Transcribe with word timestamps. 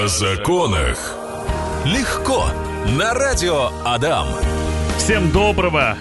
О 0.00 0.06
законах. 0.06 1.16
Легко. 1.84 2.46
На 2.96 3.14
радио 3.14 3.70
Адам. 3.84 4.28
Всем 4.96 5.32
доброго 5.32 5.96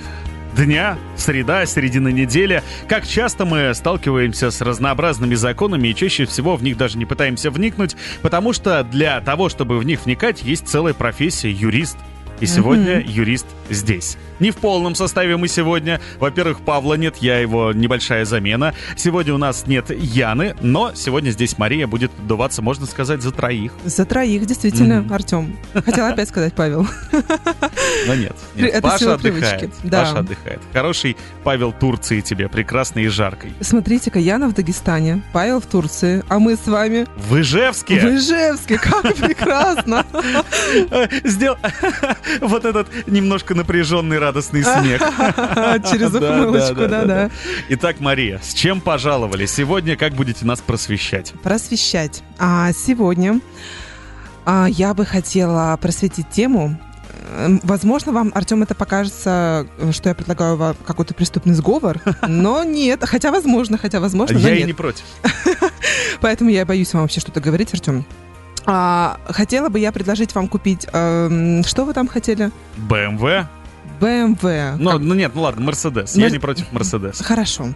дня, 0.56 1.00
среда, 1.16 1.66
середина 1.66 2.10
недели. 2.10 2.62
Как 2.88 3.08
часто 3.08 3.46
мы 3.46 3.74
сталкиваемся 3.74 4.52
с 4.52 4.62
разнообразными 4.62 5.34
законами 5.34 5.88
и 5.88 5.96
чаще 5.96 6.26
всего 6.26 6.56
в 6.58 6.64
них 6.64 6.78
даже 6.78 7.00
не 7.00 7.06
пытаемся 7.06 7.50
вникнуть, 7.50 7.96
потому 8.22 8.54
что 8.54 8.84
для 8.84 9.20
того, 9.22 9.50
чтобы 9.50 9.80
в 9.80 9.84
них 9.84 10.06
вникать, 10.06 10.44
есть 10.44 10.68
целая 10.68 10.94
профессия 10.94 11.50
юрист. 11.50 11.98
И 12.40 12.46
сегодня 12.46 13.00
mm-hmm. 13.00 13.12
юрист 13.12 13.48
здесь. 13.70 14.18
Не 14.40 14.52
в 14.52 14.58
полном 14.58 14.94
составе 14.94 15.36
мы 15.38 15.48
сегодня. 15.48 16.00
Во-первых, 16.20 16.62
Павла 16.62 16.94
нет, 16.94 17.18
я 17.18 17.40
его 17.40 17.74
небольшая 17.74 18.26
замена. 18.26 18.76
Сегодня 18.96 19.34
у 19.34 19.38
нас 19.38 19.66
нет 19.66 19.90
Яны, 19.90 20.56
но 20.62 20.94
сегодня 20.94 21.32
здесь 21.32 21.58
Мария 21.58 21.88
будет 21.88 22.12
дуваться, 22.28 22.62
можно 22.62 22.86
сказать, 22.86 23.22
за 23.24 23.32
троих. 23.32 23.72
За 23.84 24.06
троих, 24.06 24.46
действительно, 24.46 25.02
mm-hmm. 25.02 25.14
Артем. 25.14 25.58
Хотела 25.74 26.10
опять 26.10 26.30
сказать 26.30 26.54
Павел. 26.54 26.88
Но 28.06 28.14
нет. 28.14 28.36
нет. 28.56 28.74
Это 28.74 28.82
Паша 28.82 29.14
отдыхает. 29.16 29.72
Да. 29.84 30.02
Паша 30.02 30.20
отдыхает. 30.20 30.60
Хороший 30.72 31.18
Павел 31.44 31.72
Турции 31.72 32.22
тебе, 32.22 32.48
прекрасный 32.48 33.04
и 33.04 33.08
жаркий. 33.08 33.54
Смотрите-ка, 33.62 34.20
Яна 34.20 34.48
в 34.50 34.54
Дагестане, 34.54 35.24
Павел 35.34 35.60
в 35.60 35.66
Турции, 35.66 36.24
а 36.28 36.38
мы 36.38 36.56
с 36.56 36.68
вами... 36.68 37.08
В 37.16 37.40
Ижевске! 37.40 38.00
В 38.00 38.16
Ижевске, 38.16 38.78
как 38.78 39.16
прекрасно! 39.16 40.06
Сделал 41.24 41.58
вот 42.42 42.66
этот 42.66 42.88
немножко 43.08 43.56
напряженный 43.56 44.20
радостный 44.20 44.64
смех. 44.64 45.02
Через 45.90 46.14
ухмылочку, 46.14 46.88
да-да. 46.88 47.30
Итак, 47.70 48.00
Мария, 48.00 48.40
с 48.44 48.54
чем 48.54 48.82
пожаловали? 48.82 49.46
Сегодня 49.46 49.96
как 49.96 50.14
будете 50.14 50.46
нас 50.46 50.62
просвещать? 50.62 51.34
Просвещать. 51.44 52.24
А 52.38 52.72
сегодня 52.74 53.40
а, 54.46 54.68
я 54.70 54.94
бы 54.94 55.06
хотела 55.06 55.78
просветить 55.82 56.30
тему, 56.30 56.80
эм, 57.38 57.60
Возможно, 57.64 58.12
вам, 58.12 58.32
Артем, 58.34 58.64
это 58.64 58.76
покажется, 58.76 59.68
что 59.92 60.10
я 60.10 60.16
предлагаю 60.16 60.56
вам 60.56 60.76
какой-то 60.86 61.14
преступный 61.14 61.54
сговор, 61.54 62.00
но 62.28 62.64
нет. 62.64 63.02
Хотя 63.04 63.32
возможно, 63.32 63.78
хотя 63.78 64.00
возможно, 64.00 64.38
Я 64.38 64.56
и 64.56 64.64
не 64.64 64.74
против. 64.74 65.04
Поэтому 66.22 66.50
я 66.50 66.66
боюсь 66.66 66.94
вам 66.94 67.04
вообще 67.04 67.20
что-то 67.20 67.42
говорить, 67.42 67.74
Артем. 67.74 68.06
А, 68.70 69.18
хотела 69.30 69.70
бы 69.70 69.80
я 69.80 69.94
предложить 69.94 70.36
вам 70.36 70.50
купить... 70.50 70.86
Э, 70.92 71.62
что 71.66 71.86
вы 71.86 71.94
там 71.94 72.08
хотели? 72.08 72.52
BMW. 72.90 73.46
BMW. 74.02 74.76
Ну, 74.78 74.92
как... 74.92 75.00
ну 75.00 75.16
нет, 75.16 75.32
ну 75.34 75.42
ладно, 75.42 75.70
Mercedes. 75.70 76.18
Мер... 76.18 76.28
Я 76.28 76.30
не 76.30 76.40
против 76.40 76.66
Mercedes. 76.74 77.24
Хорошо. 77.24 77.70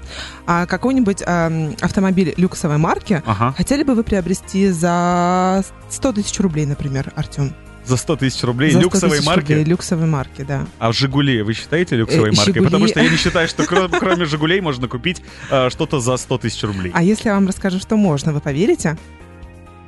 А 0.45 0.66
какой-нибудь 0.66 1.23
э, 1.25 1.72
автомобиль 1.80 2.34
люксовой 2.36 2.78
марки 2.78 3.23
ага. 3.25 3.53
хотели 3.58 3.84
бы 3.84 3.95
вы 3.95 4.03
приобрести 4.03 4.67
за 4.69 5.64
100 5.89 6.12
тысяч 6.12 6.38
рублей, 6.42 6.66
например, 6.66 7.14
Артем? 7.16 7.53
За 7.86 7.95
100 7.95 8.17
тысяч 8.17 8.44
рублей 8.44 8.72
За 8.72 8.80
100 8.80 8.84
люксовой 8.84 9.22
марки? 9.22 9.53
Рублей, 9.53 9.64
люксовой 9.64 10.08
марки, 10.08 10.44
да. 10.44 10.67
А 10.78 10.92
«Жигули» 10.92 11.42
вы 11.42 11.53
считаете 11.53 11.95
люксовой 11.95 12.30
э, 12.30 12.36
маркой? 12.36 12.53
Жигули... 12.53 12.66
Потому 12.66 12.88
что 12.88 13.02
я 13.02 13.09
не 13.09 13.17
считаю, 13.17 13.47
что 13.47 13.66
кроме, 13.66 13.88
кроме 14.00 14.25
«Жигулей» 14.25 14.59
можно 14.59 14.89
купить 14.89 15.22
э, 15.50 15.69
что-то 15.69 16.02
за 16.02 16.17
100 16.17 16.38
тысяч 16.39 16.62
рублей. 16.64 16.92
А 16.94 17.02
если 17.02 17.30
я 17.30 17.36
вам 17.36 17.47
расскажу, 17.47 17.80
что 17.80 17.95
можно, 17.95 18.34
вы 18.34 18.42
поверите? 18.42 18.97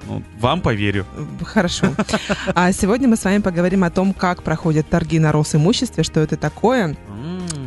Ну, 0.08 0.24
вам 0.40 0.62
поверю. 0.62 1.06
Хорошо. 1.44 1.88
А 2.56 2.72
сегодня 2.72 3.08
мы 3.08 3.16
с 3.16 3.24
вами 3.24 3.40
поговорим 3.40 3.84
о 3.84 3.90
том, 3.90 4.14
как 4.14 4.44
проходят 4.44 4.90
торги 4.90 5.20
на 5.20 5.32
Росимуществе, 5.32 6.04
что 6.04 6.20
это 6.20 6.38
такое 6.38 6.96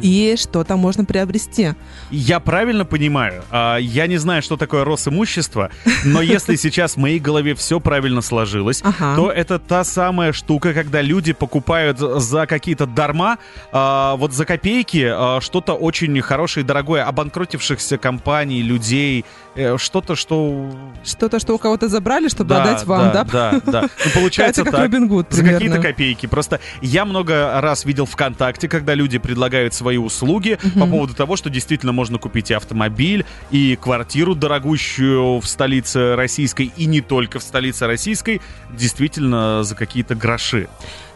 и 0.03 0.35
что 0.37 0.65
там 0.65 0.79
можно 0.79 1.05
приобрести. 1.05 1.75
Я 2.11 2.41
правильно 2.41 2.85
понимаю? 2.85 3.43
А, 3.51 3.77
я 3.77 4.07
не 4.07 4.19
знаю, 4.19 4.43
что 4.43 4.57
такое 4.57 4.85
Росимущество, 4.85 5.71
но 6.05 6.23
если 6.23 6.57
сейчас 6.57 6.95
в 6.95 6.97
моей 6.99 7.19
голове 7.19 7.55
все 7.55 7.81
правильно 7.81 8.21
сложилось, 8.21 8.83
то 8.99 9.31
это 9.31 9.59
та 9.59 9.85
самая 9.85 10.33
штука, 10.33 10.73
когда 10.75 11.03
люди 11.03 11.33
покупают 11.33 11.99
за 11.99 12.47
какие-то 12.47 12.87
дарма, 12.87 13.39
а, 13.73 14.17
вот 14.17 14.33
за 14.33 14.45
копейки, 14.45 15.07
а, 15.09 15.41
что-то 15.41 15.75
очень 15.75 16.21
хорошее 16.21 16.65
и 16.65 16.67
дорогое, 16.67 17.05
обанкротившихся 17.05 17.99
компаний, 17.99 18.63
людей, 18.63 19.25
э, 19.55 19.77
что-то, 19.79 20.15
что... 20.15 20.71
Что-то, 21.05 21.39
что 21.39 21.55
у 21.55 21.59
кого-то 21.59 21.89
забрали, 21.89 22.29
чтобы 22.29 22.51
да, 22.51 22.63
отдать 22.63 22.85
вам, 22.85 23.13
да? 23.13 23.25
Да, 23.25 23.51
да, 23.65 23.73
да. 23.73 23.83
Ну, 23.83 24.11
получается 24.15 24.65
так. 24.65 24.75
Робин 24.75 25.09
Гуд, 25.09 25.27
за 25.31 25.43
какие-то 25.43 25.81
копейки. 25.81 26.27
Просто 26.27 26.61
я 26.83 27.05
много 27.05 27.61
раз 27.61 27.85
видел 27.85 28.07
ВКонтакте, 28.07 28.69
когда 28.69 28.95
люди 28.95 29.19
предлагают 29.19 29.75
свои 29.75 29.86
услуги 29.95 30.59
угу. 30.63 30.81
по 30.81 30.87
поводу 30.87 31.15
того, 31.15 31.37
что 31.37 31.51
действительно 31.51 31.93
можно 31.93 32.19
купить 32.19 32.51
и 32.51 32.55
автомобиль, 32.55 33.25
и 33.51 33.77
квартиру 33.81 34.35
дорогущую 34.35 35.41
в 35.41 35.47
столице 35.47 36.17
российской, 36.17 36.73
и 36.77 36.87
не 36.87 37.01
только 37.01 37.39
в 37.39 37.43
столице 37.43 37.87
российской, 37.87 38.41
действительно 38.77 39.63
за 39.63 39.75
какие-то 39.75 40.15
гроши. 40.15 40.69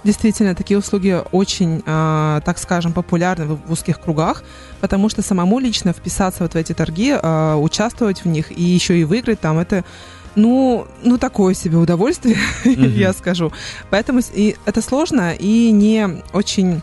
Действительно, 0.02 0.54
такие 0.54 0.78
услуги 0.78 1.20
очень, 1.30 1.82
э, 1.84 2.40
так 2.44 2.58
скажем, 2.58 2.92
популярны 2.92 3.44
в, 3.44 3.66
в 3.66 3.72
узких 3.72 4.00
кругах, 4.00 4.42
потому 4.80 5.10
что 5.10 5.20
самому 5.20 5.58
лично 5.58 5.92
вписаться 5.92 6.42
вот 6.42 6.54
в 6.54 6.56
эти 6.56 6.72
торги, 6.72 7.10
э, 7.12 7.54
участвовать 7.54 8.24
в 8.24 8.28
них 8.28 8.50
и 8.50 8.62
еще 8.62 8.98
и 8.98 9.04
выиграть 9.04 9.40
там, 9.40 9.58
это 9.58 9.84
ну, 10.34 10.86
ну 11.02 11.18
такое 11.18 11.54
себе 11.54 11.76
удовольствие, 11.76 12.36
mm-hmm. 12.64 12.88
я 12.96 13.12
скажу. 13.12 13.52
Поэтому 13.90 14.20
и 14.32 14.56
это 14.64 14.80
сложно 14.80 15.34
и 15.34 15.70
не 15.70 16.22
очень 16.32 16.82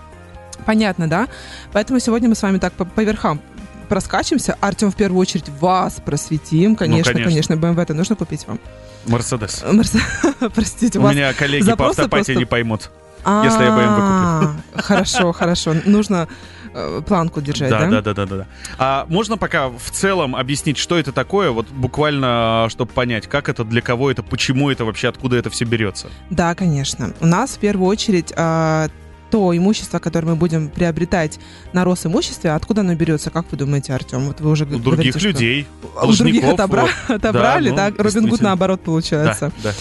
понятно, 0.68 1.10
да? 1.10 1.30
Поэтому 1.72 2.00
сегодня 2.00 2.28
мы 2.28 2.36
с 2.36 2.44
вами 2.44 2.58
так 2.60 2.74
по, 2.74 2.84
по 2.84 3.02
верхам 3.02 3.42
проскачемся. 3.88 4.58
Артем, 4.60 4.92
в 4.92 4.96
первую 4.96 5.22
очередь, 5.22 5.48
вас 5.62 6.02
просветим. 6.06 6.76
Конечно, 6.76 7.14
ну, 7.14 7.20
конечно, 7.24 7.54
конечно 7.54 7.54
BMW-то 7.54 7.94
нужно 7.94 8.18
купить 8.18 8.46
вам. 8.48 8.60
Мерседес. 9.06 9.64
Простите, 10.54 11.00
У 11.00 11.08
меня 11.08 11.34
коллеги 11.34 11.74
по 11.74 11.88
автопатии 11.88 12.34
не 12.34 12.44
поймут, 12.44 12.92
если 13.20 13.64
я 13.64 13.70
BMW 13.70 14.42
куплю. 14.42 14.64
Хорошо, 14.84 15.32
хорошо. 15.32 15.74
Нужно 15.86 16.28
э, 16.74 17.02
планку 17.08 17.40
держать, 17.40 17.70
да? 17.70 17.88
Да, 17.88 18.02
да, 18.02 18.14
да, 18.14 18.26
да, 18.26 18.36
да. 18.36 18.48
А 18.78 19.06
можно 19.08 19.38
пока 19.38 19.70
в 19.70 19.90
целом 19.92 20.36
объяснить, 20.36 20.78
что 20.78 21.00
это 21.00 21.14
такое, 21.14 21.52
вот 21.52 21.70
буквально, 21.70 22.68
чтобы 22.70 22.92
понять, 22.92 23.28
как 23.28 23.48
это, 23.48 23.64
для 23.64 23.82
кого 23.82 24.12
это, 24.12 24.22
почему 24.22 24.70
это 24.70 24.84
вообще, 24.84 25.08
откуда 25.08 25.38
это 25.38 25.50
все 25.50 25.64
берется? 25.64 26.08
Да, 26.30 26.54
конечно. 26.56 27.14
У 27.22 27.26
нас 27.26 27.52
в 27.52 27.60
первую 27.60 27.88
очередь 27.88 28.34
а, 28.36 28.90
то 29.30 29.56
имущество, 29.56 30.00
которое 30.00 30.28
мы 30.28 30.36
будем 30.36 30.70
приобретать 30.70 31.40
на 31.74 31.84
Росимуществе, 31.84 32.52
откуда 32.52 32.82
оно 32.82 32.96
берется, 32.96 33.30
как 33.30 33.46
вы 33.52 33.58
думаете, 33.58 33.94
Артем? 33.94 34.28
Вот 34.28 34.42
вы 34.42 34.52
уже 34.52 34.66
у 34.66 34.80
других 34.80 35.18
что 35.18 35.28
людей, 35.28 35.68
у 36.02 36.14
других 36.14 36.44
отобра... 36.44 36.82
вот. 36.82 36.92
отобрали, 37.18 37.72
да, 37.72 37.90
ну, 37.90 38.04
Робин 38.04 38.28
Гуд 38.28 38.42
наоборот 38.42 38.82
получается. 38.82 39.52
Да, 39.64 39.72
да. 39.72 39.76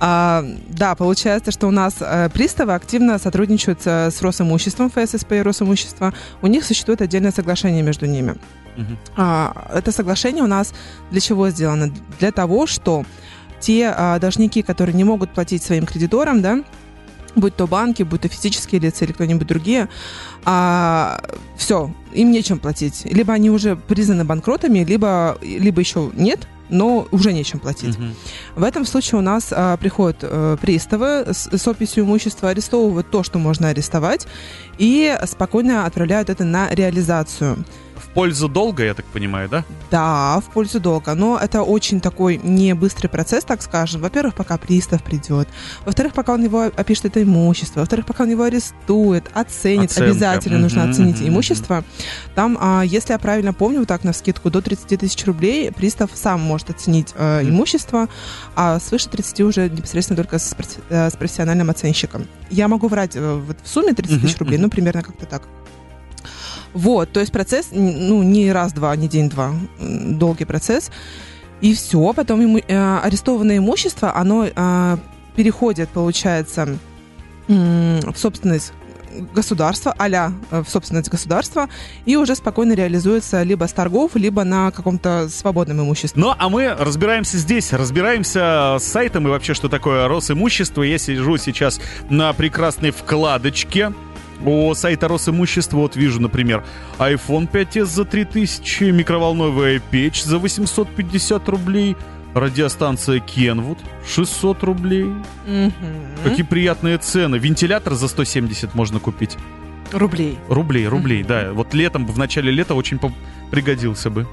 А, 0.00 0.44
да, 0.68 0.94
получается, 0.94 1.50
что 1.50 1.66
у 1.66 1.70
нас 1.70 1.96
э, 2.00 2.30
приставы 2.32 2.74
активно 2.74 3.18
сотрудничают 3.18 3.82
с, 3.82 4.10
с 4.10 4.22
Росимуществом, 4.22 4.90
ФССП 4.90 5.32
и 5.32 5.42
Росимущество. 5.42 6.14
У 6.42 6.46
них 6.46 6.64
существует 6.64 7.02
отдельное 7.02 7.32
соглашение 7.32 7.82
между 7.82 8.06
ними. 8.06 8.36
Угу. 8.76 8.96
А, 9.16 9.70
это 9.74 9.92
соглашение 9.92 10.44
у 10.44 10.46
нас 10.46 10.72
для 11.10 11.20
чего 11.20 11.48
сделано? 11.50 11.92
Для 12.18 12.32
того, 12.32 12.66
что 12.66 13.04
те 13.60 13.92
а, 13.94 14.18
должники, 14.18 14.62
которые 14.62 14.94
не 14.94 15.04
могут 15.04 15.30
платить 15.30 15.62
своим 15.62 15.86
кредиторам, 15.86 16.42
да, 16.42 16.62
будь 17.36 17.54
то 17.54 17.66
банки, 17.66 18.02
будь 18.02 18.22
то 18.22 18.28
физические 18.28 18.80
лица 18.80 19.04
или 19.04 19.12
кто-нибудь 19.12 19.46
другие, 19.46 19.88
а, 20.44 21.20
все, 21.56 21.92
им 22.12 22.32
нечем 22.32 22.58
платить. 22.58 23.04
Либо 23.04 23.32
они 23.32 23.50
уже 23.50 23.76
признаны 23.76 24.24
банкротами, 24.24 24.80
либо, 24.80 25.38
либо 25.42 25.80
еще 25.80 26.10
нет, 26.14 26.48
но 26.68 27.06
уже 27.12 27.32
нечем 27.32 27.60
платить. 27.60 27.96
Угу. 27.96 28.04
В 28.56 28.64
этом 28.64 28.84
случае 28.84 29.18
у 29.18 29.22
нас 29.22 29.48
а, 29.50 29.76
приходят 29.76 30.18
а, 30.22 30.56
приставы 30.56 31.26
с, 31.32 31.48
с 31.48 31.68
описью 31.68 32.04
имущества, 32.04 32.48
арестовывают 32.48 33.10
то, 33.10 33.22
что 33.22 33.38
можно 33.38 33.68
арестовать, 33.68 34.26
и 34.78 35.16
спокойно 35.26 35.86
отправляют 35.86 36.30
это 36.30 36.44
на 36.44 36.70
реализацию 36.70 37.64
пользу 38.16 38.48
долга, 38.48 38.82
я 38.82 38.94
так 38.94 39.04
понимаю, 39.04 39.46
да? 39.48 39.62
Да, 39.90 40.40
в 40.40 40.50
пользу 40.50 40.80
долга. 40.80 41.14
Но 41.14 41.38
это 41.38 41.62
очень 41.62 42.00
такой 42.00 42.40
не 42.42 42.74
быстрый 42.74 43.08
процесс, 43.08 43.44
так 43.44 43.60
скажем. 43.60 44.00
Во-первых, 44.00 44.34
пока 44.34 44.56
пристав 44.56 45.02
придет. 45.02 45.46
Во-вторых, 45.84 46.14
пока 46.14 46.32
он 46.32 46.42
его 46.42 46.62
опишет 46.62 47.04
это 47.04 47.22
имущество. 47.22 47.80
Во-вторых, 47.80 48.06
пока 48.06 48.24
он 48.24 48.30
его 48.30 48.44
арестует, 48.44 49.24
оценит. 49.34 49.90
Оценка. 49.90 50.10
Обязательно 50.10 50.56
mm-hmm, 50.56 50.60
нужно 50.60 50.88
оценить 50.88 51.16
mm-hmm. 51.20 51.28
имущество. 51.28 51.84
Там, 52.34 52.56
а, 52.58 52.82
если 52.86 53.12
я 53.12 53.18
правильно 53.18 53.52
помню, 53.52 53.84
так 53.84 54.02
на 54.02 54.14
скидку, 54.14 54.50
до 54.50 54.62
30 54.62 54.98
тысяч 54.98 55.22
рублей 55.26 55.70
пристав 55.70 56.10
сам 56.14 56.40
может 56.40 56.70
оценить 56.70 57.12
э, 57.16 57.42
mm-hmm. 57.42 57.50
имущество, 57.50 58.08
а 58.54 58.80
свыше 58.80 59.10
30 59.10 59.40
уже 59.42 59.68
непосредственно 59.68 60.16
только 60.16 60.38
с, 60.38 60.56
э, 60.88 61.10
с 61.10 61.16
профессиональным 61.16 61.68
оценщиком. 61.68 62.26
Я 62.48 62.68
могу 62.68 62.88
врать 62.88 63.14
э, 63.14 63.34
вот 63.46 63.58
в 63.62 63.68
сумме 63.68 63.92
30 63.92 64.22
тысяч 64.22 64.38
рублей, 64.38 64.56
ну, 64.56 64.70
примерно 64.70 65.02
как-то 65.02 65.26
так. 65.26 65.42
Вот, 66.76 67.10
то 67.10 67.20
есть 67.20 67.32
процесс, 67.32 67.68
ну, 67.72 68.22
не 68.22 68.52
раз-два, 68.52 68.94
не 68.96 69.08
день-два, 69.08 69.54
долгий 69.80 70.44
процесс. 70.44 70.90
И 71.62 71.72
все, 71.72 72.12
потом 72.12 72.42
ему, 72.42 72.58
э, 72.58 72.98
арестованное 72.98 73.56
имущество, 73.56 74.14
оно 74.14 74.44
э, 74.44 74.96
переходит, 75.34 75.88
получается, 75.88 76.76
э, 77.48 78.00
в 78.12 78.18
собственность 78.18 78.74
государства, 79.32 79.94
э, 79.98 80.62
в 80.62 80.68
собственность 80.68 81.08
государства, 81.08 81.70
и 82.04 82.16
уже 82.16 82.34
спокойно 82.34 82.74
реализуется 82.74 83.42
либо 83.42 83.64
с 83.64 83.72
торгов, 83.72 84.14
либо 84.14 84.44
на 84.44 84.70
каком-то 84.70 85.30
свободном 85.30 85.80
имуществе. 85.80 86.20
Ну, 86.20 86.34
а 86.36 86.48
мы 86.50 86.74
разбираемся 86.74 87.38
здесь, 87.38 87.72
разбираемся 87.72 88.76
с 88.78 88.84
сайтом 88.84 89.26
и 89.28 89.30
вообще, 89.30 89.54
что 89.54 89.70
такое 89.70 90.08
Росимущество. 90.08 90.82
Я 90.82 90.98
сижу 90.98 91.38
сейчас 91.38 91.80
на 92.10 92.34
прекрасной 92.34 92.90
вкладочке 92.90 93.94
у 94.44 94.74
сайта 94.74 95.08
Росимущества. 95.08 95.78
Вот 95.78 95.96
вижу, 95.96 96.20
например, 96.20 96.64
iPhone 96.98 97.50
5s 97.50 97.84
за 97.86 98.04
3000, 98.04 98.84
микроволновая 98.90 99.80
печь 99.90 100.22
за 100.22 100.38
850 100.38 101.48
рублей, 101.48 101.96
радиостанция 102.34 103.18
Kenwood 103.20 103.78
600 104.06 104.62
рублей. 104.62 105.12
Мгм. 105.46 105.72
Какие 106.24 106.44
приятные 106.44 106.98
цены. 106.98 107.36
Вентилятор 107.36 107.94
за 107.94 108.08
170 108.08 108.74
можно 108.74 108.98
купить. 108.98 109.36
Рублей. 109.92 110.38
Рублей, 110.48 110.86
рублей, 110.88 111.22
да. 111.22 111.52
Вот 111.52 111.72
летом, 111.74 112.06
в 112.06 112.18
начале 112.18 112.50
лета 112.50 112.74
очень 112.74 112.98
пригодился 113.50 114.10
бы. 114.10 114.26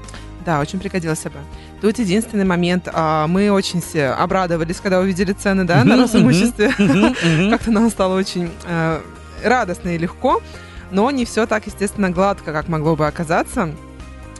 Да, 0.44 0.60
очень 0.60 0.78
пригодился 0.78 1.30
бы. 1.30 1.38
Тут 1.80 1.98
единственный 1.98 2.44
момент. 2.44 2.88
а, 2.92 3.26
Мы 3.26 3.50
очень 3.50 3.80
все 3.80 4.08
обрадовались, 4.08 4.76
когда 4.76 5.00
увидели 5.00 5.32
цены 5.32 5.64
да, 5.64 5.84
на 5.84 5.96
Росимуществе. 5.96 6.70
Как-то 7.50 7.70
нам 7.70 7.88
стало 7.88 8.16
очень 8.18 8.50
э, 8.66 9.00
радостно 9.44 9.90
и 9.90 9.98
легко. 9.98 10.42
Но 10.90 11.10
не 11.10 11.24
все 11.24 11.46
так, 11.46 11.66
естественно, 11.66 12.10
гладко, 12.10 12.52
как 12.52 12.68
могло 12.68 12.96
бы 12.96 13.06
оказаться. 13.06 13.74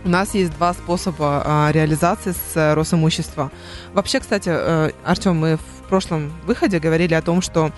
У 0.05 0.09
нас 0.09 0.35
есть 0.35 0.53
два 0.53 0.75
способа 0.75 1.43
а, 1.45 1.71
реализации 1.73 2.33
с 2.33 2.56
э, 2.56 2.75
Росимущества. 2.75 3.51
Вообще, 3.95 4.21
кстати, 4.21 4.51
э, 4.53 4.91
Артем, 5.03 5.37
мы 5.37 5.56
в 5.56 5.89
прошлом 5.89 6.31
выходе 6.45 6.79
говорили 6.79 7.15
о 7.15 7.23
том, 7.23 7.41
что 7.41 7.73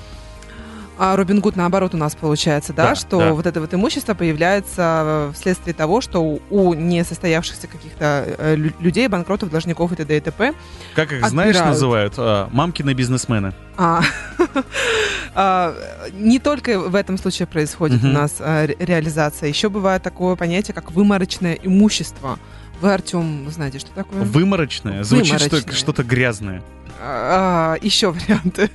а 0.98 1.14
Робин 1.16 1.40
Гуд 1.40 1.56
наоборот 1.56 1.94
у 1.94 1.96
нас 1.98 2.14
получается, 2.14 2.72
да, 2.72 2.88
Да, 2.90 2.94
что 2.94 3.18
да. 3.18 3.32
вот 3.32 3.46
это 3.46 3.60
вот 3.60 3.72
имущество 3.74 4.14
появляется 4.14 5.02
э, 5.04 5.32
вследствие 5.34 5.74
того, 5.74 6.00
что 6.00 6.20
у- 6.50 6.74
несостоявшихся 6.74 7.66
каких-то 7.66 8.24
э, 8.38 8.54
лю- 8.56 8.72
людей, 8.80 9.06
банкротов, 9.08 9.50
должников 9.50 9.92
и 9.92 9.96
т.д. 9.96 10.16
и 10.16 10.20
т.п. 10.20 10.54
Как 10.94 11.12
их, 11.12 11.26
знаешь, 11.28 11.50
Отбирают. 11.56 11.74
называют? 11.74 12.14
А, 12.18 12.48
мамкины 12.52 12.94
бизнесмены. 12.94 13.52
А, 13.76 14.00
а, 15.34 15.74
не 16.12 16.38
только 16.38 16.78
в 16.78 16.94
этом 16.94 17.18
случае 17.18 17.46
происходит 17.46 18.02
у 18.04 18.08
нас 18.08 18.36
ре- 18.40 18.76
реализация. 18.78 19.48
Еще 19.48 19.68
бывает 19.68 20.02
такое 20.02 20.34
понятие, 20.36 20.74
как 20.74 20.92
выморочное 20.92 21.54
имущество. 21.62 22.38
Вы, 22.80 22.92
Артем, 22.92 23.48
знаете, 23.50 23.78
что 23.78 23.90
такое? 23.92 24.22
Выморочное. 24.22 25.02
Звучит 25.02 25.40
что- 25.40 25.72
что-то 25.72 26.02
грязное. 26.04 26.62
А, 27.00 27.74
а, 27.74 27.84
еще 27.84 28.10
варианты. 28.12 28.70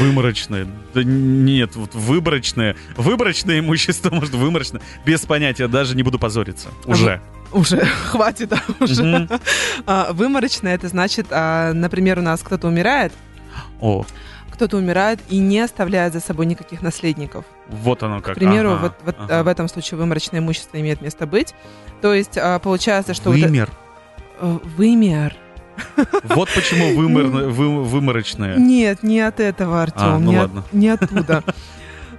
Выморочное. 0.00 0.66
Да 0.94 1.02
нет, 1.02 1.76
вот 1.76 1.94
выборочное. 1.94 2.76
Выборочное 2.96 3.60
имущество, 3.60 4.10
может, 4.14 4.34
выморочное. 4.34 4.82
Без 5.06 5.20
понятия, 5.22 5.68
даже 5.68 5.96
не 5.96 6.02
буду 6.02 6.18
позориться. 6.18 6.68
Уже. 6.84 7.20
Уже 7.52 7.78
хватит, 8.10 8.50
да, 8.50 8.62
уже. 8.80 9.02
Мгм. 9.02 9.40
А, 9.86 10.12
Выморочное 10.12 10.74
это 10.74 10.88
значит, 10.88 11.26
а, 11.30 11.72
например, 11.72 12.18
у 12.18 12.22
нас 12.22 12.42
кто-то 12.42 12.66
умирает, 12.68 13.12
О, 13.80 14.04
кто-то 14.50 14.76
умирает 14.76 15.20
и 15.30 15.38
не 15.38 15.60
оставляет 15.60 16.12
за 16.12 16.20
собой 16.20 16.44
никаких 16.46 16.82
наследников. 16.82 17.44
Вот 17.68 18.02
оно 18.02 18.20
как. 18.20 18.34
К 18.34 18.38
примеру, 18.38 18.72
Ага, 18.72 18.80
вот, 18.82 18.92
вот, 19.04 19.16
ага. 19.18 19.40
а, 19.40 19.42
в 19.42 19.46
этом 19.48 19.68
случае 19.68 19.98
выморочное 19.98 20.40
имущество 20.40 20.78
имеет 20.80 21.00
место 21.00 21.26
быть. 21.26 21.54
То 22.02 22.14
есть 22.14 22.36
а, 22.38 22.58
получается, 22.58 23.14
что 23.14 23.30
вот 23.30 23.38
это- 23.38 23.46
Вымер. 23.48 23.70
э, 24.40 24.58
вымер. 24.76 25.34
Вот 26.24 26.48
почему 26.54 26.92
вымор- 27.00 27.48
вы- 27.48 27.84
выморочное. 27.84 28.56
Нет, 28.56 29.02
не 29.02 29.20
от 29.20 29.40
этого, 29.40 29.82
Артем. 29.82 30.02
А, 30.02 30.18
ну 30.18 30.30
не, 30.30 30.36
от- 30.38 30.72
не 30.72 30.88
оттуда. 30.88 31.42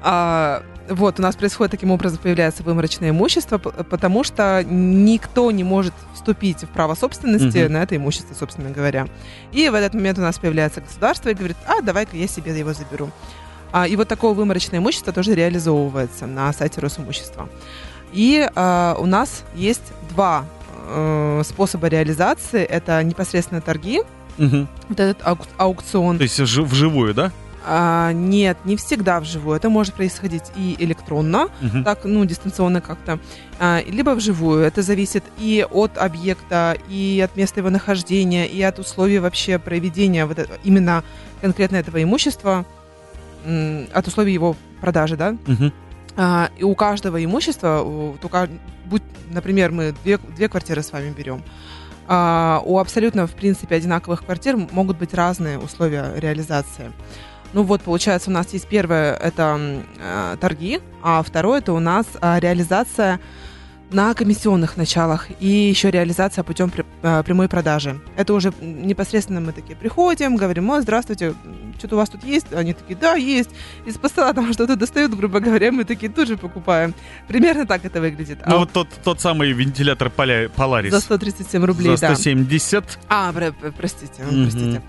А, 0.01 0.63
вот, 0.87 1.19
у 1.19 1.21
нас 1.21 1.35
происходит 1.35 1.71
таким 1.71 1.91
образом, 1.91 2.19
появляется 2.19 2.63
выморочное 2.63 3.09
имущество, 3.09 3.57
потому 3.57 4.23
что 4.23 4.63
никто 4.63 5.51
не 5.51 5.65
может 5.65 5.93
вступить 6.13 6.63
в 6.63 6.67
право 6.67 6.95
собственности 6.95 7.63
Мгм. 7.65 7.73
на 7.73 7.83
это 7.83 7.97
имущество, 7.97 8.33
собственно 8.33 8.69
говоря. 8.71 9.07
И 9.51 9.67
в 9.67 9.73
этот 9.73 9.93
момент 9.93 10.17
у 10.19 10.21
нас 10.21 10.39
появляется 10.39 10.79
государство 10.79 11.27
и 11.29 11.33
говорит, 11.33 11.57
а, 11.67 11.81
давай-ка 11.81 12.15
я 12.15 12.27
себе 12.27 12.57
его 12.57 12.71
заберу. 12.73 13.09
А, 13.71 13.87
и 13.87 13.95
вот 13.95 14.07
такое 14.07 14.33
выморочное 14.33 14.79
имущество 14.79 15.13
тоже 15.13 15.35
реализовывается 15.35 16.25
на 16.27 16.51
сайте 16.53 16.81
Росимущества. 16.81 17.47
И 18.11 18.47
а, 18.55 18.95
у 18.99 19.05
нас 19.05 19.43
есть 19.55 19.93
два 20.09 20.45
э, 20.91 21.43
способа 21.45 21.87
реализации. 21.87 22.63
Это 22.63 23.03
непосредственно 23.03 23.61
торги, 23.61 24.01
Мгм. 24.39 24.67
вот 24.89 24.99
этот 24.99 25.21
аук- 25.21 25.47
аукцион. 25.57 26.17
То 26.17 26.23
есть 26.23 26.39
жи- 26.39 26.63
вживую, 26.63 27.13
да? 27.13 27.31
А, 27.63 28.11
нет, 28.13 28.57
не 28.65 28.75
всегда 28.77 29.19
вживую. 29.19 29.55
Это 29.57 29.69
может 29.69 29.93
происходить 29.93 30.45
и 30.55 30.75
электронно, 30.79 31.49
Мгм. 31.61 31.83
так, 31.83 31.99
ну, 32.05 32.25
дистанционно 32.25 32.81
как-то, 32.81 33.19
а, 33.59 33.83
либо 33.85 34.11
вживую. 34.15 34.63
Это 34.63 34.81
зависит 34.81 35.23
и 35.37 35.63
от 35.69 35.97
объекта, 35.97 36.75
и 36.89 37.21
от 37.23 37.35
места 37.35 37.59
его 37.59 37.69
нахождения, 37.69 38.47
и 38.47 38.59
от 38.63 38.79
условий 38.79 39.19
вообще 39.19 39.59
проведения 39.59 40.25
вот 40.25 40.39
это- 40.39 40.57
именно 40.63 41.03
конкретно 41.41 41.75
этого 41.75 42.01
имущества, 42.01 42.65
от 43.93 44.07
условий 44.07 44.33
его 44.33 44.55
продажи, 44.81 45.15
да. 45.17 45.35
Мгм. 45.47 45.73
А, 46.17 46.49
и 46.57 46.63
у 46.63 46.75
каждого 46.75 47.23
имущества, 47.23 47.81
у- 47.81 48.13
ка- 48.29 48.49
будь, 48.85 49.03
например, 49.31 49.71
мы 49.71 49.93
две, 50.03 50.17
две 50.17 50.49
квартиры 50.49 50.81
с 50.83 50.91
вами 50.91 51.11
берем, 51.11 51.43
а, 52.07 52.61
у 52.65 52.77
абсолютно, 52.79 53.27
в 53.27 53.31
принципе, 53.31 53.75
одинаковых 53.75 54.25
квартир 54.25 54.57
могут 54.71 54.97
быть 54.97 55.13
разные 55.13 55.59
условия 55.59 56.11
реализации. 56.17 56.91
Ну 57.53 57.63
вот, 57.63 57.81
получается, 57.81 58.29
у 58.29 58.33
нас 58.33 58.53
есть 58.53 58.67
первое, 58.67 59.15
это 59.15 59.81
э, 59.99 60.37
торги, 60.39 60.81
а 61.01 61.23
второе, 61.23 61.59
это 61.59 61.73
у 61.73 61.79
нас 61.79 62.05
а, 62.21 62.39
реализация 62.39 63.19
на 63.91 64.13
комиссионных 64.13 64.77
началах 64.77 65.27
и 65.39 65.47
еще 65.47 65.89
реализация 65.89 66.43
путем 66.43 66.71
э, 67.01 67.23
прямой 67.25 67.47
продажи. 67.47 67.99
Это 68.15 68.33
уже 68.33 68.53
непосредственно 68.61 69.41
мы 69.41 69.51
такие 69.51 69.75
приходим, 69.75 70.35
говорим, 70.35 70.69
о, 70.69 70.81
здравствуйте, 70.81 71.33
что-то 71.79 71.95
у 71.95 71.97
вас 71.97 72.09
тут 72.09 72.23
есть? 72.23 72.53
Они 72.53 72.73
такие, 72.73 72.95
да, 72.95 73.15
есть. 73.15 73.49
Из 73.87 73.97
постола 73.97 74.33
там 74.33 74.53
что-то 74.53 74.75
достают, 74.75 75.15
грубо 75.15 75.39
говоря, 75.39 75.71
мы 75.71 75.85
такие 75.85 76.11
тут 76.11 76.27
же 76.27 76.37
покупаем. 76.37 76.93
Примерно 77.27 77.65
так 77.65 77.83
это 77.83 77.99
выглядит. 77.99 78.39
Ну 78.45 78.55
А 78.55 78.57
вот 78.59 78.71
тот, 78.71 78.89
тот 79.03 79.21
самый 79.21 79.51
вентилятор 79.53 80.11
Polaris. 80.15 80.91
за 80.91 80.99
137 80.99 81.65
рублей, 81.65 81.95
За 81.97 82.09
да. 82.09 82.15
170. 82.15 82.99
А, 83.07 83.33
про- 83.33 83.51
про- 83.53 83.71
простите, 83.71 84.23
Мгм. 84.23 84.81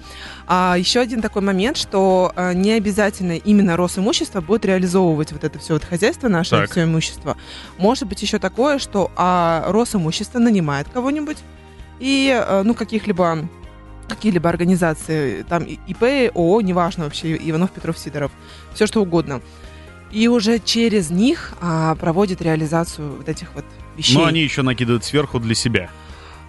А, 0.52 0.74
еще 0.76 0.98
один 0.98 1.22
такой 1.22 1.42
момент, 1.42 1.76
что 1.76 2.32
а, 2.34 2.52
не 2.52 2.72
обязательно 2.72 3.36
именно 3.36 3.76
Росимущество 3.76 4.40
будет 4.40 4.64
реализовывать 4.64 5.30
вот 5.30 5.44
это 5.44 5.60
все 5.60 5.74
вот 5.74 5.84
хозяйство 5.84 6.26
наше, 6.26 6.50
Так. 6.50 6.72
все 6.72 6.82
имущество. 6.82 7.36
Может 7.78 8.08
быть 8.08 8.20
еще 8.20 8.40
такое, 8.40 8.80
что 8.80 9.12
а, 9.14 9.62
Росимущество 9.68 10.40
нанимает 10.40 10.88
кого-нибудь 10.88 11.36
и, 12.00 12.36
а, 12.36 12.64
ну, 12.64 12.74
каких-либо 12.74 13.48
какие-либо 14.08 14.48
организации, 14.48 15.42
там 15.48 15.62
ИП, 15.62 16.34
ООО, 16.34 16.62
неважно 16.62 17.04
вообще, 17.04 17.36
Иванов, 17.36 17.70
Петров, 17.70 17.96
Сидоров, 17.96 18.32
все 18.74 18.88
что 18.88 19.02
угодно. 19.02 19.40
И 20.10 20.26
уже 20.26 20.58
через 20.58 21.10
них 21.10 21.52
а, 21.60 21.94
проводит 21.94 22.42
реализацию 22.42 23.18
вот 23.18 23.28
этих 23.28 23.54
вот 23.54 23.64
вещей. 23.96 24.16
Но 24.16 24.24
они 24.24 24.40
еще 24.40 24.62
накидывают 24.62 25.04
сверху 25.04 25.38
для 25.38 25.54
себя. 25.54 25.90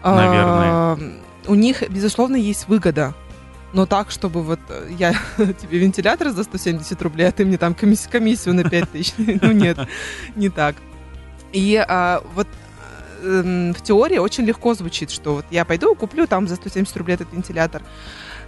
А, 0.01 0.97
У 1.47 1.53
них, 1.53 1.87
безусловно, 1.87 2.35
есть 2.35 2.67
выгода. 2.67 3.13
Но 3.73 3.85
так, 3.85 4.11
чтобы 4.11 4.41
вот 4.43 4.59
э, 4.69 4.89
я 4.97 5.13
тебе 5.37 5.79
вентилятор 5.79 6.29
за 6.29 6.43
170 6.43 7.01
рублей, 7.01 7.27
а 7.27 7.31
ты 7.31 7.45
мне 7.45 7.57
там 7.57 7.73
комисс- 7.73 8.09
комиссию 8.09 8.55
на 8.55 8.63
5 8.69 8.89
тысяч. 8.91 9.13
Ну 9.41 9.51
нет, 9.51 9.77
не 10.35 10.49
так. 10.49 10.75
И 11.53 11.75
а, 11.87 12.21
вот 12.35 12.47
эм, 13.23 13.73
в 13.73 13.81
теории 13.81 14.17
очень 14.17 14.45
легко 14.45 14.73
звучит, 14.73 15.09
что 15.11 15.35
вот 15.35 15.45
я 15.51 15.63
пойду 15.65 15.95
куплю 15.95 16.27
там 16.27 16.47
за 16.47 16.55
170 16.55 16.95
рублей 16.97 17.15
этот 17.15 17.31
вентилятор. 17.33 17.81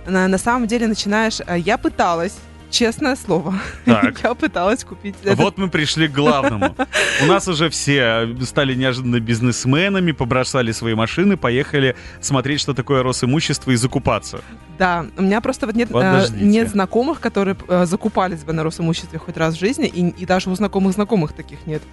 На, 0.06 0.28
на 0.28 0.38
самом 0.38 0.68
деле 0.68 0.88
начинаешь... 0.88 1.40
э, 1.46 1.58
Я 1.60 1.78
пыталась, 1.78 2.36
честное 2.74 3.16
слово, 3.16 3.54
Так. 3.86 4.20
я 4.24 4.34
пыталась 4.34 4.84
купить 4.84 5.16
этот 5.24 5.38
Вот 5.38 5.58
мы 5.58 5.70
пришли 5.70 6.08
к 6.08 6.12
главному. 6.12 6.76
У 7.22 7.26
нас 7.26 7.48
уже 7.48 7.70
все 7.70 8.28
стали 8.42 8.74
неожиданно 8.74 9.20
бизнесменами, 9.20 10.12
побросали 10.12 10.72
свои 10.72 10.96
машины, 10.96 11.38
поехали 11.38 11.96
смотреть, 12.20 12.60
что 12.60 12.74
такое 12.74 13.04
Росимущество 13.04 13.72
и 13.72 13.76
закупаться. 13.76 14.42
Да, 14.80 15.06
у 15.18 15.22
меня 15.22 15.40
просто 15.40 15.68
вот 15.68 15.76
нет, 15.76 15.90
э, 15.94 16.26
нет 16.34 16.70
знакомых, 16.70 17.20
которые 17.20 17.56
э, 17.68 17.86
закупались 17.86 18.44
бы 18.44 18.54
на 18.54 18.64
Росимуществе 18.64 19.20
хоть 19.20 19.38
раз 19.38 19.56
в 19.56 19.60
жизни, 19.60 19.88
и, 19.88 20.10
и 20.10 20.26
даже 20.26 20.50
у 20.50 20.56
знакомых 20.56 20.94
знакомых 20.94 21.34
таких 21.34 21.68
нет. 21.68 21.84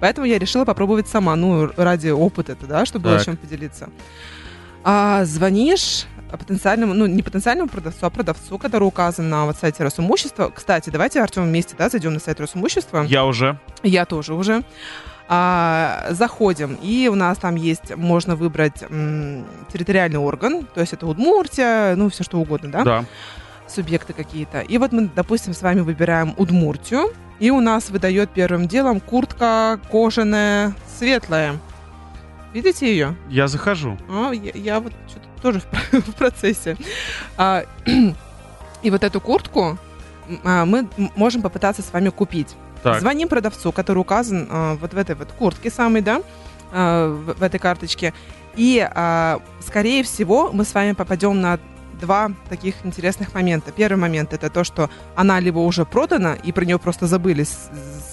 Поэтому 0.00 0.26
я 0.26 0.38
решила 0.38 0.64
попробовать 0.66 1.08
сама, 1.08 1.34
ну, 1.34 1.70
ради 1.76 2.08
опыта 2.08 2.56
да, 2.68 2.84
чтобы 2.84 3.04
было 3.04 3.16
Так. 3.16 3.24
чем 3.24 3.36
поделиться. 3.36 3.88
А, 4.84 5.24
звонишь 5.24 6.06
потенциальному, 6.36 6.94
ну, 6.94 7.06
не 7.06 7.22
потенциальному 7.22 7.68
продавцу, 7.68 8.06
а 8.06 8.10
продавцу, 8.10 8.58
который 8.58 8.84
указан 8.84 9.28
на 9.28 9.46
вот 9.46 9.56
сайте 9.56 9.82
Росимущества. 9.84 10.50
Кстати, 10.54 10.90
давайте, 10.90 11.20
Артем, 11.20 11.44
вместе, 11.44 11.74
да, 11.78 11.88
зайдем 11.88 12.14
на 12.14 12.20
сайт 12.20 12.40
Росимущества. 12.40 13.04
Я 13.04 13.24
уже. 13.24 13.58
Я 13.82 14.04
тоже 14.04 14.34
уже. 14.34 14.62
А, 15.28 16.06
заходим, 16.10 16.78
и 16.80 17.08
у 17.08 17.16
нас 17.16 17.38
там 17.38 17.56
есть, 17.56 17.96
можно 17.96 18.36
выбрать 18.36 18.84
м, 18.88 19.44
территориальный 19.72 20.20
орган, 20.20 20.66
то 20.72 20.80
есть 20.80 20.92
это 20.92 21.04
Удмуртия, 21.06 21.96
ну, 21.96 22.08
все 22.10 22.22
что 22.22 22.38
угодно, 22.38 22.70
да? 22.70 22.84
Да. 22.84 23.04
субъекты 23.66 24.12
какие-то. 24.12 24.60
И 24.60 24.78
вот 24.78 24.92
мы, 24.92 25.10
допустим, 25.16 25.52
с 25.52 25.62
вами 25.62 25.80
выбираем 25.80 26.34
Удмуртию, 26.36 27.12
И 27.38 27.50
у 27.50 27.60
нас 27.60 27.90
выдает 27.90 28.30
первым 28.30 28.66
делом 28.66 28.98
куртка 29.00 29.78
кожаная, 29.90 30.72
светлая. 30.98 31.56
Видите 32.54 32.88
ее? 32.88 33.14
Я 33.28 33.46
захожу. 33.48 33.98
А, 34.08 34.30
я, 34.32 34.52
я 34.54 34.80
вот 34.80 34.92
что-то 35.08 35.25
тоже 35.40 35.60
в, 35.60 35.92
в 35.92 36.14
процессе. 36.14 36.76
А, 37.36 37.64
и 38.82 38.90
вот 38.90 39.04
эту 39.04 39.20
куртку 39.20 39.78
а, 40.44 40.64
мы 40.64 40.88
можем 41.14 41.42
попытаться 41.42 41.82
с 41.82 41.92
вами 41.92 42.08
купить. 42.10 42.56
Так. 42.82 43.00
Звоним 43.00 43.28
продавцу, 43.28 43.72
который 43.72 43.98
указан 43.98 44.46
а, 44.50 44.74
вот 44.76 44.94
в 44.94 44.98
этой 44.98 45.14
вот 45.14 45.32
куртке 45.32 45.70
самой, 45.70 46.02
да, 46.02 46.22
а, 46.72 47.08
в, 47.08 47.38
в 47.38 47.42
этой 47.42 47.58
карточке. 47.58 48.12
И, 48.56 48.86
а, 48.94 49.40
скорее 49.60 50.02
всего, 50.02 50.50
мы 50.52 50.64
с 50.64 50.74
вами 50.74 50.92
попадем 50.92 51.40
на 51.40 51.58
два 52.00 52.30
таких 52.48 52.74
интересных 52.84 53.34
момента. 53.34 53.72
Первый 53.72 53.98
момент 53.98 54.32
это 54.32 54.50
то, 54.50 54.64
что 54.64 54.90
она 55.14 55.40
либо 55.40 55.58
уже 55.58 55.84
продана, 55.84 56.34
и 56.34 56.52
про 56.52 56.64
нее 56.64 56.78
просто 56.78 57.06
забыли 57.06 57.46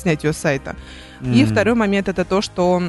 снять 0.01 0.23
ее 0.23 0.33
с 0.33 0.37
сайта. 0.37 0.75
Mm-hmm. 1.21 1.33
И 1.33 1.45
второй 1.45 1.75
момент 1.75 2.07
это 2.07 2.25
то, 2.25 2.41
что 2.41 2.81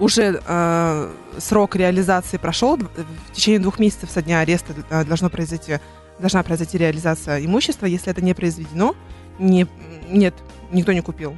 уже 0.00 0.40
э, 0.44 1.10
срок 1.38 1.76
реализации 1.76 2.38
прошел, 2.38 2.76
в 2.76 3.32
течение 3.32 3.60
двух 3.60 3.78
месяцев 3.78 4.10
со 4.10 4.22
дня 4.22 4.40
ареста 4.40 4.74
э, 4.88 5.04
должно 5.04 5.30
произойти, 5.30 5.78
должна 6.18 6.42
произойти 6.42 6.78
реализация 6.78 7.44
имущества. 7.44 7.86
Если 7.86 8.10
это 8.10 8.22
не 8.22 8.34
произведено, 8.34 8.96
не, 9.38 9.66
нет, 10.08 10.34
никто 10.72 10.92
не 10.92 11.02
купил, 11.02 11.36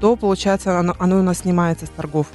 то, 0.00 0.16
получается, 0.16 0.78
оно, 0.78 0.94
оно 0.98 1.18
у 1.18 1.22
нас 1.22 1.38
снимается 1.38 1.86
с 1.86 1.90
торгов 1.90 2.28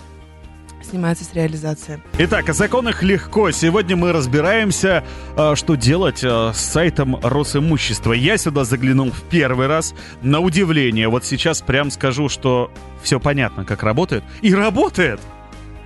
снимается 0.81 1.23
с 1.23 1.33
реализации. 1.33 2.01
Итак, 2.17 2.49
о 2.49 2.53
законах 2.53 3.03
легко. 3.03 3.51
Сегодня 3.51 3.95
мы 3.95 4.11
разбираемся, 4.11 5.03
э, 5.35 5.55
что 5.55 5.75
делать 5.75 6.23
э, 6.23 6.51
с 6.53 6.57
сайтом 6.57 7.19
Росимущества. 7.21 8.13
Я 8.13 8.37
сюда 8.37 8.63
заглянул 8.63 9.11
в 9.11 9.21
первый 9.23 9.67
раз. 9.67 9.93
На 10.21 10.39
удивление, 10.39 11.09
вот 11.09 11.25
сейчас 11.25 11.61
прям 11.61 11.91
скажу, 11.91 12.29
что 12.29 12.71
все 13.03 13.19
понятно, 13.19 13.65
как 13.65 13.83
работает. 13.83 14.23
И 14.41 14.53
работает! 14.53 15.19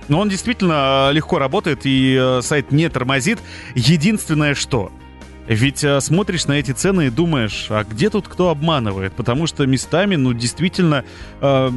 Но 0.08 0.20
он 0.20 0.28
действительно 0.28 1.08
э, 1.10 1.12
легко 1.14 1.38
работает, 1.38 1.80
и 1.84 2.38
сайт 2.42 2.72
не 2.72 2.88
тормозит. 2.88 3.40
Единственное, 3.74 4.54
что 4.54 4.92
ведь 5.46 5.84
а, 5.84 6.00
смотришь 6.00 6.46
на 6.46 6.52
эти 6.52 6.70
цены 6.70 7.08
и 7.08 7.10
думаешь, 7.10 7.66
а 7.68 7.84
где 7.84 8.08
тут 8.08 8.28
кто 8.28 8.48
обманывает? 8.48 9.12
Потому 9.12 9.46
что 9.46 9.66
местами, 9.66 10.16
ну, 10.16 10.32
действительно, 10.32 11.04
э, 11.40 11.70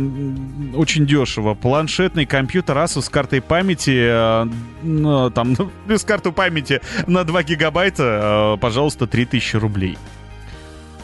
очень 0.76 1.06
дешево. 1.06 1.54
Планшетный 1.54 2.26
компьютер 2.26 2.78
Asus 2.78 3.04
с 3.04 3.10
картой 3.10 3.42
памяти, 3.42 4.08
э, 4.10 4.48
ну, 4.84 5.30
там, 5.32 5.56
без 5.88 6.04
карты 6.04 6.32
памяти 6.32 6.82
на 7.08 7.26
2 7.26 7.44
гигабайта, 7.44 8.56
э, 8.56 8.58
пожалуйста, 8.62 9.06
3000 9.06 9.58
рублей. 9.58 9.98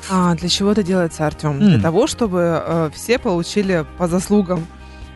А 0.10 0.36
для 0.36 0.50
чего 0.50 0.72
это 0.72 0.84
делается, 0.84 1.27
Артем? 1.27 1.60
Mm. 1.60 1.68
Для 1.68 1.80
того, 1.80 2.08
чтобы 2.08 2.62
э, 2.65 2.89
все 2.94 3.20
получили 3.20 3.86
по 3.98 4.08
заслугам 4.08 4.65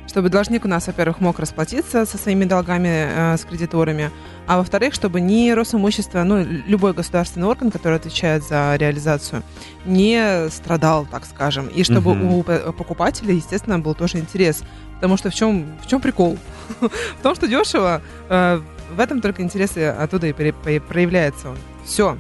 чтобы 0.08 0.30
должник 0.30 0.66
у 0.66 0.68
нас, 0.68 0.88
во-первых, 0.88 1.20
мог 1.20 1.40
расплатиться 1.40 2.06
со 2.06 2.18
своими 2.18 2.46
долгами 2.46 3.34
э, 3.34 3.38
с 3.38 3.46
кредиторами, 3.46 4.12
а 4.48 4.58
во-вторых, 4.58 4.94
чтобы 4.94 5.22
ни 5.22 5.52
Росимущество, 5.52 6.24
ну, 6.24 6.44
любой 6.44 6.94
государственный 6.94 7.48
орган, 7.48 7.70
который 7.70 7.98
отвечает 7.98 8.44
за 8.44 8.76
реализацию, 8.76 9.44
не 9.86 10.50
страдал, 10.50 11.06
так 11.06 11.26
скажем, 11.26 11.68
и 11.68 11.84
чтобы 11.84 12.12
угу. 12.12 12.40
у 12.40 12.44
покупателя, 12.74 13.34
естественно, 13.34 13.80
был 13.80 13.94
тоже 13.94 14.20
интерес. 14.20 14.64
Потому 14.96 15.18
что 15.18 15.30
в 15.30 15.36
чем, 15.36 15.78
в 15.84 15.88
чем 15.88 16.02
прикол? 16.02 16.38
в 16.80 17.22
том, 17.22 17.36
что 17.36 17.48
дешево, 17.48 18.02
э, 18.30 18.62
в 18.96 19.00
этом 19.00 19.22
только 19.22 19.44
интерес 19.44 19.78
оттуда 19.78 20.28
и 20.28 20.34
проявляется 20.34 21.50
он. 21.50 21.58
Все. 21.86 22.18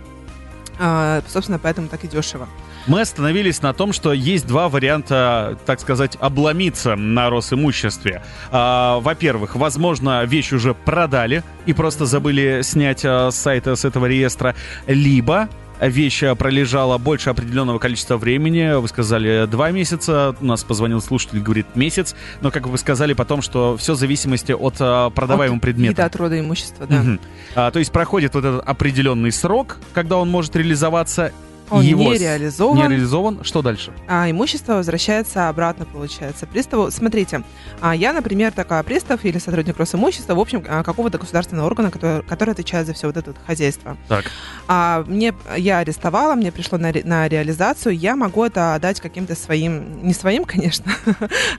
Э, 0.79 1.21
собственно, 1.27 1.59
поэтому 1.59 1.87
так 1.87 2.03
и 2.03 2.07
дешево 2.07 2.47
мы 2.87 3.01
остановились 3.01 3.61
на 3.61 3.73
том, 3.73 3.93
что 3.93 4.13
есть 4.13 4.47
два 4.47 4.69
варианта, 4.69 5.57
так 5.65 5.79
сказать, 5.79 6.17
обломиться 6.19 6.95
на 6.95 7.29
Росимуществе. 7.29 8.23
А, 8.51 8.99
во-первых, 8.99 9.55
возможно, 9.55 10.23
вещь 10.25 10.53
уже 10.53 10.73
продали 10.73 11.43
и 11.65 11.73
просто 11.73 12.05
забыли 12.05 12.61
снять 12.63 13.03
а, 13.05 13.29
с 13.31 13.35
сайта 13.35 13.75
с 13.75 13.85
этого 13.85 14.05
реестра, 14.05 14.55
либо 14.87 15.49
вещь 15.79 16.23
пролежала 16.37 16.97
больше 16.97 17.29
определенного 17.29 17.79
количества 17.79 18.17
времени. 18.17 18.79
Вы 18.79 18.87
сказали 18.87 19.45
два 19.45 19.71
месяца. 19.71 20.35
У 20.39 20.45
нас 20.45 20.63
позвонил 20.63 21.01
слушатель, 21.01 21.39
говорит 21.39 21.67
месяц. 21.75 22.15
Но, 22.41 22.51
как 22.51 22.67
вы 22.67 22.77
сказали 22.77 23.13
потом, 23.13 23.41
что 23.41 23.77
все 23.77 23.93
в 23.93 23.97
зависимости 23.97 24.51
от 24.51 24.75
а, 24.79 25.09
продаваемого 25.11 25.57
от 25.57 25.61
предмета. 25.61 25.91
Вида, 25.91 26.05
от 26.05 26.15
рода 26.15 26.39
имущества, 26.39 26.87
да. 26.87 27.01
Угу. 27.01 27.19
А, 27.55 27.71
то 27.71 27.79
есть 27.79 27.91
проходит 27.91 28.33
вот 28.33 28.45
этот 28.45 28.67
определенный 28.67 29.31
срок, 29.31 29.77
когда 29.93 30.17
он 30.17 30.29
может 30.29 30.55
реализоваться, 30.55 31.31
он 31.69 31.83
его 31.83 32.03
не 32.03 32.17
реализован. 32.17 32.77
Не 32.77 32.87
реализован. 32.87 33.43
Что 33.43 33.61
дальше? 33.61 33.91
А 34.07 34.29
имущество 34.29 34.73
возвращается 34.73 35.49
обратно, 35.49 35.85
получается. 35.85 36.47
Приставу, 36.47 36.91
смотрите, 36.91 37.43
а 37.81 37.95
я, 37.95 38.13
например, 38.13 38.51
такая 38.51 38.83
пристав 38.83 39.25
или 39.25 39.37
сотрудник 39.37 39.77
Росимущества, 39.77 40.35
в 40.35 40.39
общем, 40.39 40.63
а, 40.67 40.83
какого-то 40.83 41.17
государственного 41.17 41.67
органа, 41.67 41.91
который, 41.91 42.23
который 42.23 42.51
отвечает 42.51 42.87
за 42.87 42.93
все 42.93 43.07
вот 43.07 43.17
это 43.17 43.31
вот 43.31 43.39
хозяйство. 43.45 43.97
Так. 44.07 44.25
А 44.67 45.03
мне, 45.07 45.33
я 45.57 45.79
арестовала, 45.79 46.35
мне 46.35 46.51
пришло 46.51 46.77
на, 46.77 46.91
на 47.03 47.27
реализацию, 47.27 47.97
я 47.97 48.15
могу 48.15 48.43
это 48.43 48.75
отдать 48.75 48.99
каким-то 48.99 49.35
своим, 49.35 50.05
не 50.05 50.13
своим, 50.13 50.45
конечно, 50.45 50.91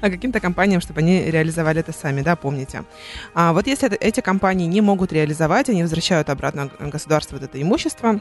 а 0.01 0.11
каким-то 0.11 0.41
компаниям, 0.41 0.81
чтобы 0.81 1.01
они 1.01 1.31
реализовали 1.31 1.81
это 1.81 1.93
сами, 1.93 2.23
да, 2.23 2.37
помните. 2.37 2.85
А 3.35 3.53
вот 3.53 3.67
если 3.67 3.89
это, 3.89 3.97
эти 3.97 4.21
компании 4.21 4.67
не 4.67 4.81
могут 4.81 5.13
реализовать, 5.13 5.69
они 5.69 5.83
возвращают 5.83 6.31
обратно 6.31 6.71
государству 6.81 7.39
вот 7.39 7.45
это 7.45 7.61
имущество, 7.61 8.21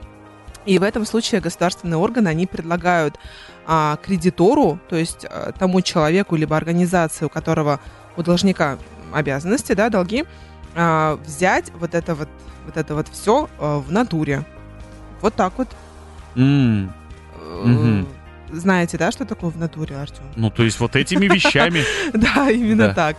и 0.68 0.78
в 0.80 0.84
этом 0.84 1.06
случае 1.06 1.42
государственные 1.42 1.98
органы, 1.98 2.28
они 2.28 2.46
предлагают 2.46 3.18
а, 3.66 3.98
кредитору, 4.04 4.80
то 4.90 4.96
есть 4.98 5.26
а, 5.26 5.52
тому 5.54 5.82
человеку 5.82 6.36
либо 6.36 6.56
организации, 6.58 7.26
у 7.26 7.30
которого 7.30 7.80
у 8.18 8.24
должника 8.24 8.78
обязанности, 9.14 9.74
да, 9.74 9.90
долги, 9.90 10.26
а, 10.76 11.18
взять 11.26 11.72
вот 11.80 11.96
это 11.96 12.16
вот, 12.16 12.30
вот 12.66 12.76
это 12.78 12.96
вот 12.96 13.08
все 13.08 13.50
а, 13.60 13.80
в 13.80 13.92
натуре. 13.92 14.44
Вот 15.22 15.34
так 15.34 15.54
вот. 15.58 15.70
Mm. 16.36 16.90
Mm-hmm 17.42 18.17
знаете, 18.52 18.98
да, 18.98 19.12
что 19.12 19.26
такое 19.26 19.50
в 19.50 19.58
натуре, 19.58 19.96
Артем? 19.96 20.24
Ну, 20.36 20.50
то 20.50 20.64
есть 20.64 20.80
вот 20.80 20.96
этими 20.96 21.26
вещами. 21.26 21.84
Да, 22.14 22.50
именно 22.50 22.94
так. 22.94 23.18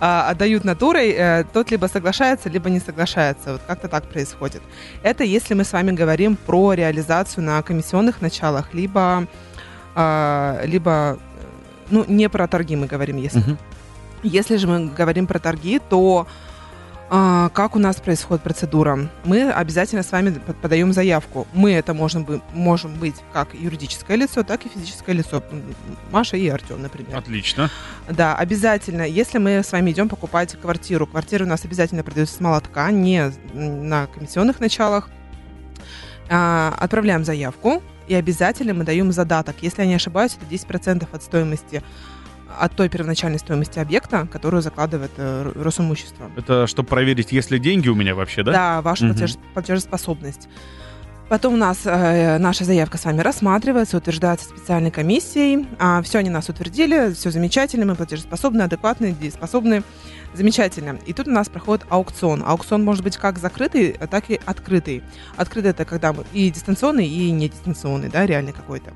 А, 0.00 0.30
отдают 0.30 0.64
натурой, 0.64 1.10
э, 1.10 1.44
тот 1.52 1.70
либо 1.70 1.86
соглашается, 1.86 2.48
либо 2.48 2.70
не 2.70 2.80
соглашается. 2.80 3.52
Вот 3.52 3.62
как-то 3.66 3.88
так 3.88 4.04
происходит. 4.04 4.62
Это 5.02 5.24
если 5.24 5.54
мы 5.54 5.64
с 5.64 5.72
вами 5.72 5.92
говорим 5.92 6.36
про 6.36 6.72
реализацию 6.74 7.44
на 7.44 7.62
комиссионных 7.62 8.22
началах, 8.22 8.74
либо, 8.74 9.26
а, 9.94 10.60
либо 10.64 11.18
э, 11.18 11.44
ну, 11.90 12.04
не 12.08 12.28
про 12.28 12.46
торги 12.46 12.76
мы 12.76 12.86
говорим, 12.86 13.16
если. 13.16 13.56
Если 14.22 14.56
же 14.56 14.66
мы 14.66 14.86
говорим 14.86 15.26
про 15.26 15.38
торги, 15.38 15.80
то 15.90 16.26
а, 16.26 16.47
как 17.08 17.74
у 17.74 17.78
нас 17.78 17.96
происходит 17.96 18.42
процедура? 18.42 19.08
Мы 19.24 19.50
обязательно 19.50 20.02
с 20.02 20.12
вами 20.12 20.38
подаем 20.60 20.92
заявку. 20.92 21.46
Мы 21.54 21.72
это 21.72 21.94
можем, 21.94 22.24
быть, 22.24 22.42
можем 22.52 22.94
быть 22.94 23.16
как 23.32 23.54
юридическое 23.54 24.16
лицо, 24.16 24.42
так 24.42 24.66
и 24.66 24.68
физическое 24.68 25.14
лицо. 25.14 25.42
Маша 26.10 26.36
и 26.36 26.48
Артем, 26.48 26.82
например. 26.82 27.16
Отлично. 27.16 27.70
Да, 28.10 28.36
обязательно. 28.36 29.02
Если 29.02 29.38
мы 29.38 29.62
с 29.62 29.72
вами 29.72 29.90
идем 29.90 30.08
покупать 30.08 30.54
квартиру, 30.60 31.06
квартира 31.06 31.44
у 31.44 31.48
нас 31.48 31.64
обязательно 31.64 32.02
продается 32.02 32.36
с 32.36 32.40
молотка, 32.40 32.90
не 32.90 33.32
на 33.54 34.06
комиссионных 34.06 34.60
началах. 34.60 35.08
А, 36.30 36.74
отправляем 36.78 37.24
заявку, 37.24 37.82
и 38.06 38.14
обязательно 38.14 38.74
мы 38.74 38.84
даем 38.84 39.12
задаток. 39.12 39.56
Если 39.62 39.82
я 39.82 39.88
не 39.88 39.94
ошибаюсь, 39.94 40.36
это 40.36 40.44
10% 40.44 41.06
от 41.10 41.22
стоимости 41.22 41.82
от 42.58 42.74
той 42.74 42.88
первоначальной 42.88 43.38
стоимости 43.38 43.78
объекта, 43.78 44.26
которую 44.30 44.62
закладывает 44.62 45.12
э, 45.16 45.52
Росимущество. 45.54 46.30
Это 46.36 46.66
чтобы 46.66 46.88
проверить, 46.88 47.32
есть 47.32 47.50
ли 47.50 47.58
деньги 47.58 47.88
у 47.88 47.94
меня 47.94 48.14
вообще, 48.14 48.42
да? 48.42 48.52
Да, 48.52 48.82
ваша 48.82 49.06
угу. 49.06 49.14
платеж, 49.14 49.36
платежеспособность. 49.54 50.48
Потом 51.28 51.54
у 51.54 51.56
нас 51.58 51.80
э, 51.84 52.38
наша 52.38 52.64
заявка 52.64 52.96
с 52.96 53.04
вами 53.04 53.20
рассматривается, 53.20 53.98
утверждается 53.98 54.48
специальной 54.48 54.90
комиссией. 54.90 55.68
А, 55.78 56.00
все 56.00 56.18
они 56.18 56.30
нас 56.30 56.48
утвердили, 56.48 57.12
все 57.12 57.30
замечательно, 57.30 57.84
мы 57.84 57.96
платежеспособны, 57.96 58.62
адекватны, 58.62 59.12
дееспособны. 59.12 59.82
Замечательно. 60.32 60.98
И 61.06 61.12
тут 61.12 61.28
у 61.28 61.30
нас 61.30 61.48
проходит 61.48 61.84
аукцион. 61.90 62.42
Аукцион 62.46 62.82
может 62.82 63.04
быть 63.04 63.18
как 63.18 63.38
закрытый, 63.38 63.92
так 64.10 64.30
и 64.30 64.40
открытый. 64.44 65.02
Открытый 65.36 65.70
это 65.72 65.84
когда 65.84 66.12
мы 66.12 66.24
и 66.32 66.50
дистанционный, 66.50 67.06
и 67.06 67.30
не 67.30 67.48
дистанционный, 67.48 68.08
да, 68.08 68.24
реальный 68.24 68.52
какой-то. 68.52 68.92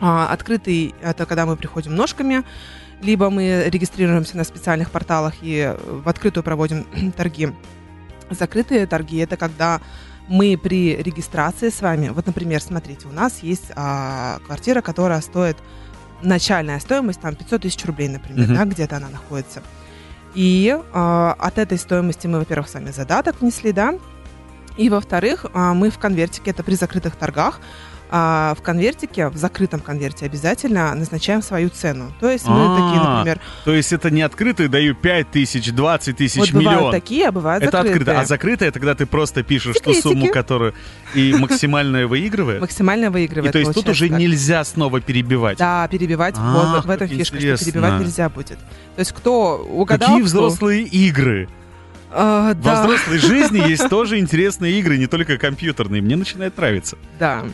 А, 0.00 0.28
открытый– 0.32 0.94
это 1.02 1.26
когда 1.26 1.46
мы 1.46 1.56
приходим 1.56 1.94
ножками, 1.94 2.44
либо 3.00 3.30
мы 3.30 3.64
регистрируемся 3.68 4.36
на 4.36 4.44
специальных 4.44 4.90
порталах 4.90 5.34
и 5.42 5.74
в 5.84 6.08
открытую 6.08 6.44
проводим 6.44 6.86
торги. 7.16 7.52
Закрытые 8.30 8.86
торги– 8.86 9.16
это 9.18 9.36
когда 9.36 9.80
мы 10.28 10.58
при 10.62 10.96
регистрации 10.96 11.70
с 11.70 11.80
вами, 11.80 12.10
вот, 12.10 12.26
например, 12.26 12.60
смотрите, 12.60 13.08
у 13.08 13.12
нас 13.12 13.42
есть 13.42 13.72
а, 13.74 14.38
квартира, 14.46 14.82
которая 14.82 15.20
стоит, 15.20 15.56
начальная 16.22 16.80
стоимость, 16.80 17.20
там, 17.20 17.34
500 17.34 17.62
тысяч 17.62 17.84
рублей, 17.86 18.08
например, 18.08 18.50
uh-huh. 18.50 18.56
да, 18.56 18.64
где-то 18.64 18.96
она 18.96 19.08
находится. 19.08 19.62
И 20.34 20.76
а, 20.92 21.34
от 21.38 21.58
этой 21.58 21.78
стоимости 21.78 22.26
мы, 22.26 22.40
во-первых, 22.40 22.68
сами 22.68 22.90
задаток 22.90 23.40
внесли, 23.40 23.72
да, 23.72 23.94
и, 24.76 24.88
во-вторых, 24.90 25.46
а, 25.54 25.74
мы 25.74 25.90
в 25.90 25.98
конвертике, 25.98 26.50
это 26.50 26.62
при 26.62 26.74
закрытых 26.74 27.16
торгах, 27.16 27.60
а 28.10 28.54
в 28.58 28.62
конвертике, 28.62 29.28
в 29.28 29.36
закрытом 29.36 29.80
конверте 29.80 30.26
обязательно 30.26 30.94
назначаем 30.94 31.42
свою 31.42 31.68
цену. 31.68 32.12
То 32.20 32.30
есть 32.30 32.46
мы 32.46 32.76
такие, 32.76 33.00
А, 33.00 33.16
например, 33.18 33.40
То 33.64 33.72
есть 33.72 33.92
это 33.92 34.10
не 34.10 34.22
открытый, 34.22 34.68
даю 34.68 34.94
5 34.94 35.30
тысяч, 35.30 35.70
20 35.72 36.16
тысяч, 36.16 36.38
вот 36.38 36.52
миллион. 36.52 36.74
бывают 36.76 36.90
такие, 36.92 37.28
а 37.28 37.32
бывают 37.32 37.62
это 37.62 37.72
закрытые. 37.72 38.00
открыто. 38.00 38.20
А 38.20 38.24
закрытое 38.24 38.68
это 38.70 38.78
когда 38.80 38.94
ты 38.94 39.06
просто 39.06 39.42
пишешь 39.42 39.76
ту 39.82 39.92
сумму, 39.94 40.28
которую 40.28 40.74
и 41.14 41.34
максимальная 41.38 42.06
выигрывает. 42.06 42.60
Максимально 42.60 43.06
И 43.06 43.08
выигрывает. 43.08 43.52
то 43.52 43.58
есть 43.58 43.74
тут 43.74 43.88
уже 43.88 44.08
так. 44.08 44.18
нельзя 44.18 44.64
снова 44.64 45.00
перебивать. 45.00 45.58
Да, 45.58 45.86
перебивать. 45.88 46.34
А, 46.38 46.72
вот 46.74 46.84
в 46.86 46.90
этом 46.90 47.08
фишка, 47.08 47.36
интересно. 47.36 47.56
что 47.64 47.72
перебивать 47.72 48.00
нельзя 48.00 48.28
будет. 48.28 48.58
То 48.58 49.00
есть 49.00 49.12
кто 49.12 49.58
угадал... 49.58 50.08
Какие 50.08 50.22
кто- 50.22 50.26
взрослые 50.26 50.82
игры? 50.82 51.48
А, 52.10 52.48
Во 52.48 52.54
да, 52.54 52.82
взрослой 52.82 53.18
жизни 53.18 53.58
есть 53.68 53.88
тоже 53.90 54.18
интересные 54.18 54.78
игры, 54.80 54.96
не 54.96 55.06
только 55.06 55.36
компьютерные. 55.36 56.00
Мне 56.02 56.16
начинает 56.16 56.56
нравиться. 56.56 56.96
да. 57.18 57.44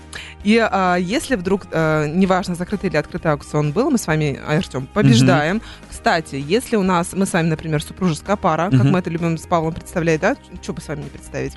И 0.44 0.58
а, 0.58 0.96
если 0.96 1.36
вдруг, 1.36 1.66
а, 1.72 2.06
неважно, 2.06 2.54
закрытый 2.54 2.90
или 2.90 2.98
открытый 2.98 3.32
аукцион 3.32 3.72
был, 3.72 3.90
мы 3.90 3.96
с 3.96 4.06
вами, 4.06 4.38
Артем, 4.46 4.86
побеждаем. 4.86 5.62
Кстати, 5.90 6.36
если 6.46 6.76
у 6.76 6.82
нас, 6.82 7.14
мы 7.14 7.24
с 7.24 7.32
вами, 7.32 7.48
например, 7.48 7.82
супружеская 7.82 8.36
пара, 8.36 8.64
как 8.70 8.80
Мгм. 8.80 8.90
мы 8.90 8.98
это 8.98 9.08
любим 9.08 9.38
с 9.38 9.46
Павлом 9.46 9.72
представлять, 9.72 10.20
да? 10.20 10.36
Что 10.62 10.74
бы 10.74 10.82
с 10.82 10.88
вами 10.88 11.02
не 11.04 11.08
представить? 11.08 11.54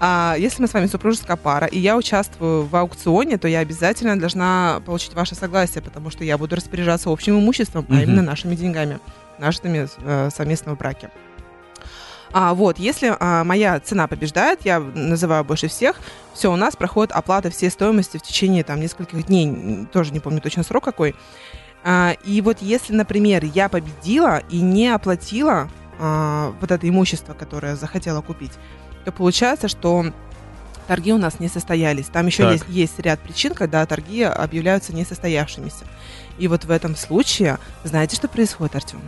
А, 0.00 0.34
если 0.36 0.60
мы 0.62 0.66
с 0.68 0.74
вами 0.74 0.86
супружеская 0.86 1.36
пара, 1.36 1.68
и 1.68 1.78
я 1.78 1.96
участвую 1.96 2.64
в 2.66 2.74
аукционе, 2.74 3.38
то 3.38 3.46
я 3.46 3.60
обязательно 3.60 4.18
должна 4.18 4.82
получить 4.84 5.14
ваше 5.14 5.36
согласие, 5.36 5.80
потому 5.80 6.10
что 6.10 6.24
я 6.24 6.36
буду 6.36 6.56
распоряжаться 6.56 7.10
общим 7.10 7.38
имуществом, 7.38 7.86
а 7.88 7.92
Мгм. 7.94 8.02
именно 8.02 8.22
нашими 8.22 8.56
деньгами, 8.56 8.98
нашими 9.38 9.86
э, 10.04 10.30
совместного 10.34 10.74
браке. 10.74 11.10
А, 12.36 12.52
вот, 12.52 12.80
если 12.80 13.16
а, 13.20 13.44
моя 13.44 13.78
цена 13.78 14.08
побеждает, 14.08 14.64
я 14.64 14.80
называю 14.80 15.44
больше 15.44 15.68
всех, 15.68 16.00
все, 16.34 16.52
у 16.52 16.56
нас 16.56 16.74
проходит 16.74 17.12
оплата 17.12 17.48
всей 17.48 17.70
стоимости 17.70 18.16
в 18.18 18.22
течение 18.22 18.64
там 18.64 18.80
нескольких 18.80 19.26
дней, 19.26 19.86
тоже 19.92 20.12
не 20.12 20.18
помню 20.18 20.40
точно 20.40 20.64
срок 20.64 20.82
какой. 20.82 21.14
А, 21.84 22.16
и 22.24 22.40
вот 22.40 22.60
если, 22.60 22.92
например, 22.92 23.44
я 23.44 23.68
победила 23.68 24.42
и 24.50 24.60
не 24.60 24.88
оплатила 24.88 25.70
а, 26.00 26.52
вот 26.60 26.72
это 26.72 26.88
имущество, 26.88 27.34
которое 27.34 27.76
захотела 27.76 28.20
купить, 28.20 28.52
то 29.04 29.12
получается, 29.12 29.68
что 29.68 30.06
торги 30.88 31.12
у 31.12 31.18
нас 31.18 31.38
не 31.38 31.48
состоялись. 31.48 32.06
Там 32.06 32.26
еще 32.26 32.42
Так. 32.42 32.52
есть, 32.54 32.64
есть 32.68 32.98
ряд 32.98 33.20
причин, 33.20 33.54
когда 33.54 33.86
торги 33.86 34.22
объявляются 34.22 34.92
несостоявшимися. 34.92 35.84
И 36.38 36.48
вот 36.48 36.64
в 36.64 36.70
этом 36.72 36.96
случае, 36.96 37.58
знаете, 37.84 38.16
что 38.16 38.26
происходит, 38.26 38.74
Артем? 38.74 39.00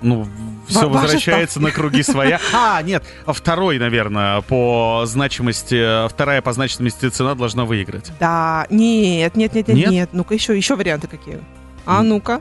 Ну, 0.00 0.26
все 0.68 0.80
Ва- 0.80 0.88
ваши 0.88 1.02
возвращается 1.02 1.60
на 1.60 1.70
круги 1.70 2.02
своя. 2.02 2.40
А, 2.52 2.82
нет, 2.82 3.04
второй, 3.26 3.78
наверное, 3.78 4.40
по 4.42 5.02
значимости, 5.06 6.08
вторая 6.08 6.40
по 6.42 6.52
значимости 6.52 7.08
цена 7.08 7.34
должна 7.34 7.64
выиграть. 7.64 8.12
Да, 8.20 8.66
нет, 8.70 9.36
нет, 9.36 9.54
нет, 9.54 9.68
нет, 9.68 9.90
Нет? 9.90 10.10
Ну-ка 10.12 10.34
еще, 10.34 10.56
еще 10.56 10.76
варианты 10.76 11.08
какие? 11.08 11.40
А 11.86 12.02
ну-ка. 12.02 12.40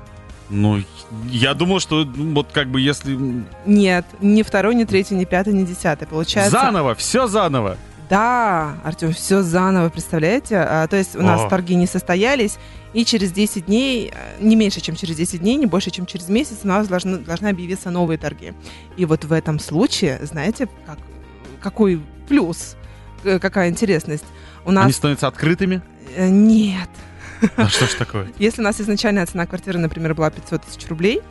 Ну, 0.50 0.82
я 1.30 1.54
думал, 1.54 1.80
что 1.80 2.06
ну, 2.06 2.36
вот 2.36 2.52
как 2.54 2.70
бы 2.70 2.80
если... 2.80 3.18
Нет, 3.66 4.06
ни 4.22 4.44
второй, 4.44 4.76
ни 4.76 4.86
третий, 4.86 5.16
ни 5.16 5.26
пятый, 5.26 5.54
ни 5.54 5.66
десятый. 5.66 6.08
Получается. 6.08 6.52
Заново, 6.52 6.96
все 6.96 7.28
заново. 7.28 7.78
Да, 8.10 8.78
Артем, 8.84 9.12
все 9.12 9.42
заново, 9.42 9.90
представляете? 9.90 10.58
А, 10.58 10.88
то 10.88 10.96
есть 10.96 11.16
у 11.16 11.22
нас 11.22 11.42
О. 11.42 11.50
торги 11.50 11.76
не 11.76 11.88
состоялись, 11.88 12.58
и 12.94 13.04
через 13.04 13.32
10 13.32 13.66
дней, 13.66 14.14
э, 14.14 14.36
не 14.40 14.56
меньше, 14.56 14.80
чем 14.80 14.96
через 14.96 15.18
10 15.18 15.42
дней, 15.42 15.56
не 15.56 15.66
больше, 15.66 15.92
чем 15.92 16.06
через 16.06 16.30
месяц, 16.30 16.60
у 16.64 16.68
нас 16.68 16.88
должны, 16.88 17.18
должны 17.18 17.48
объявиться 17.48 17.92
новые 17.92 18.18
торги. 18.18 18.54
И 18.96 19.06
вот 19.06 19.26
в 19.26 19.34
этом 19.34 19.60
случае, 19.60 20.20
знаете, 20.24 20.70
как, 20.86 20.98
какой 21.62 22.02
плюс, 22.30 22.78
э, 23.26 23.40
какая 23.40 23.70
интересность? 23.70 24.26
У 24.64 24.72
нас 24.72 24.86
Они 24.86 24.94
становятся 24.94 25.28
открытыми. 25.28 25.82
э, 26.16 26.30
нет. 26.30 26.90
А 27.58 27.68
что 27.68 27.86
ж 27.88 27.94
такое? 27.94 28.30
Если 28.40 28.62
у 28.62 28.64
нас 28.64 28.80
изначальная 28.80 29.26
цена 29.26 29.46
квартиры, 29.46 29.80
например, 29.80 30.16
была 30.16 30.30
500 30.30 30.64
тысяч 30.64 30.88
рублей, 30.88 31.22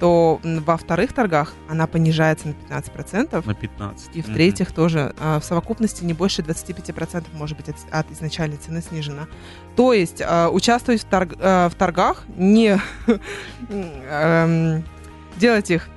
то 0.00 0.40
во 0.42 0.76
вторых 0.78 1.12
торгах 1.12 1.52
она 1.68 1.86
понижается 1.86 2.48
на 2.48 2.52
15%. 2.52 3.46
На 3.46 3.54
15. 3.54 4.16
И 4.16 4.22
в 4.22 4.26
Мгм. 4.26 4.34
третьих 4.34 4.72
тоже 4.72 5.14
а, 5.20 5.38
в 5.38 5.44
совокупности 5.44 6.04
не 6.04 6.14
больше 6.14 6.40
25% 6.42 7.26
может 7.34 7.56
быть 7.58 7.68
от, 7.68 7.76
от 7.90 8.10
изначальной 8.10 8.56
цены 8.56 8.80
снижена. 8.80 9.28
То 9.76 9.92
есть 9.92 10.22
а, 10.26 10.48
участвовать 10.48 11.02
в, 11.02 11.06
торг- 11.06 11.38
а, 11.38 11.68
в 11.68 11.74
торгах, 11.74 12.24
не 12.36 12.80
эм, 13.68 14.84
делать 15.36 15.70
их 15.70 15.88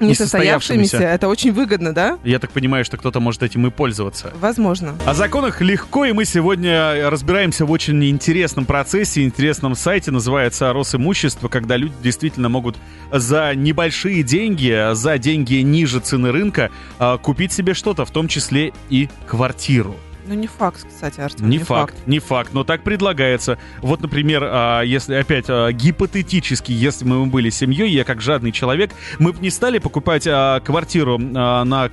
несостоявшимися, 0.00 0.98
это 0.98 1.28
очень 1.28 1.52
выгодно, 1.52 1.92
да? 1.92 2.18
Я 2.24 2.38
так 2.38 2.50
понимаю, 2.50 2.84
что 2.84 2.96
кто-то 2.96 3.20
может 3.20 3.42
этим 3.42 3.66
и 3.66 3.70
пользоваться. 3.70 4.32
Возможно. 4.40 4.94
О 5.04 5.14
законах 5.14 5.60
легко, 5.60 6.04
и 6.04 6.12
мы 6.12 6.24
сегодня 6.24 7.08
разбираемся 7.10 7.64
в 7.64 7.70
очень 7.70 8.04
интересном 8.08 8.64
процессе, 8.64 9.22
интересном 9.24 9.74
сайте, 9.74 10.10
называется 10.10 10.72
Росимущество, 10.72 11.48
когда 11.48 11.76
люди 11.76 11.94
действительно 12.02 12.48
могут 12.48 12.76
за 13.12 13.54
небольшие 13.54 14.22
деньги, 14.22 14.94
за 14.94 15.18
деньги 15.18 15.56
ниже 15.56 16.00
цены 16.00 16.32
рынка, 16.32 16.70
а, 16.98 17.18
купить 17.18 17.52
себе 17.52 17.74
что-то, 17.74 18.04
в 18.04 18.10
том 18.10 18.28
числе 18.28 18.72
и 18.90 19.08
квартиру. 19.26 19.96
Ну, 20.28 20.34
не 20.34 20.46
факт, 20.46 20.86
кстати, 20.86 21.20
Артем. 21.20 21.48
Не, 21.48 21.58
факт, 21.58 21.94
не 22.06 22.18
факт, 22.18 22.52
но 22.52 22.62
так 22.62 22.82
предлагается. 22.82 23.58
Вот, 23.80 24.02
например, 24.02 24.42
а, 24.44 24.82
если 24.82 25.14
опять 25.14 25.46
а, 25.48 25.72
гипотетически, 25.72 26.70
если 26.70 27.06
мы 27.06 27.24
были 27.24 27.48
семьей, 27.48 27.90
я 27.90 28.04
как 28.04 28.20
жадный 28.20 28.52
человек, 28.52 28.90
мы 29.18 29.32
бы 29.32 29.40
не 29.40 29.48
стали 29.48 29.78
покупать 29.78 30.26
а, 30.26 30.60
квартиру 30.60 31.16
на, 31.16 31.88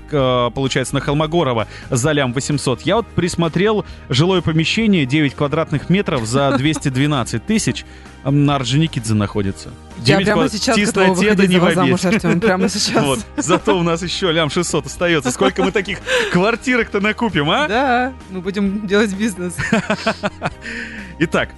получается, 0.54 0.96
на 0.96 1.00
Холмогорова 1.00 1.68
за 1.90 2.12
лям 2.12 2.34
800. 2.34 2.82
Я 2.82 2.98
вот 2.98 3.08
присмотрел 3.08 3.86
жилое 4.10 4.42
помещение 4.42 5.06
9 5.06 5.34
квадратных 5.34 5.90
метров 5.90 6.26
за 6.26 6.58
212 6.58 7.46
тысяч. 7.46 7.86
На 8.26 8.56
Орджоникидзе 8.56 9.14
находится. 9.14 9.72
Я 10.04 10.18
9 10.18 10.26
прямо 10.26 10.50
сейчас 10.50 10.76
Тесноте, 10.76 11.34
да 11.36 11.48
не 11.48 11.60
замуж, 11.60 12.04
вобедь. 12.04 12.06
Артем, 12.26 12.40
прямо 12.40 12.70
сейчас. 12.70 13.04
Вот. 13.04 13.20
Зато 13.38 13.78
у 13.78 13.84
нас 13.84 14.02
еще 14.02 14.32
лям 14.32 14.50
600 14.50 14.86
остается. 14.86 15.32
Сколько 15.32 15.64
мы 15.64 15.72
таких 15.72 16.00
квартирок-то 16.32 17.00
накупим, 17.00 17.50
а? 17.50 17.68
Да, 17.68 18.14
мы 18.30 18.42
будем 18.42 18.86
делать 18.88 19.14
бизнес. 19.14 19.56
Итак, 21.20 21.50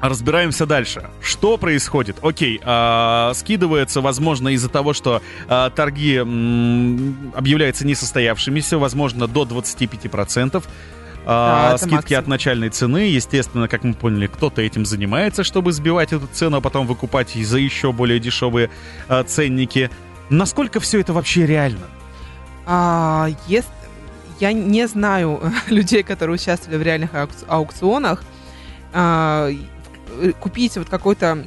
разбираемся 0.00 0.66
дальше. 0.66 1.10
Что 1.20 1.56
происходит? 1.58 2.18
Окей, 2.22 2.60
а, 2.64 3.32
скидывается, 3.34 4.00
возможно, 4.00 4.48
из-за 4.50 4.68
того, 4.68 4.92
что 4.92 5.22
а, 5.48 5.70
торги 5.70 6.16
м, 6.16 7.32
объявляются 7.34 7.86
несостоявшимися, 7.86 8.78
возможно, 8.78 9.26
до 9.26 9.42
25%. 9.42 10.62
А, 11.26 11.72
Да, 11.72 11.78
скидки 11.78 11.94
максимум. 11.94 12.20
от 12.20 12.26
начальной 12.28 12.68
цены. 12.70 12.98
Естественно, 13.08 13.68
как 13.68 13.82
мы 13.84 13.94
поняли, 13.94 14.26
кто-то 14.28 14.62
этим 14.62 14.86
занимается, 14.86 15.42
чтобы 15.44 15.72
сбивать 15.72 16.12
эту 16.12 16.26
цену, 16.32 16.58
а 16.58 16.60
потом 16.60 16.86
выкупать 16.86 17.30
за 17.34 17.58
еще 17.58 17.92
более 17.92 18.20
дешевые 18.20 18.70
а, 19.08 19.22
ценники. 19.24 19.90
Насколько 20.30 20.80
все 20.80 21.00
это 21.00 21.12
вообще 21.12 21.46
реально? 21.46 21.86
А, 22.66 23.28
ес- 23.48 23.64
я 24.40 24.52
не 24.52 24.86
знаю 24.88 25.40
людей, 25.68 26.02
которые 26.02 26.34
участвовали 26.36 26.78
в 26.78 26.82
реальных 26.82 27.12
аукц- 27.14 27.44
аукционах. 27.48 28.22
А, 28.92 29.50
купить 30.40 30.76
вот 30.76 30.88
какой-то 30.88 31.44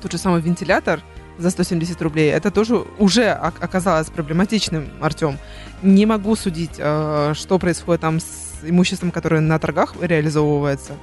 тот 0.00 0.10
же 0.12 0.18
самый 0.18 0.40
вентилятор 0.40 1.00
за 1.38 1.50
170 1.50 2.00
рублей, 2.02 2.30
это 2.30 2.50
тоже 2.50 2.84
уже 2.98 3.30
ок- 3.32 3.62
оказалось 3.62 4.10
проблематичным, 4.10 4.88
Артем. 5.00 5.38
Не 5.82 6.06
могу 6.06 6.34
судить, 6.36 6.72
а, 6.78 7.32
что 7.34 7.58
происходит 7.58 8.00
там 8.00 8.20
с 8.20 8.51
имуществом, 8.64 9.10
которое 9.10 9.40
на 9.40 9.58
торгах 9.58 9.94
реализовывается. 10.00 10.94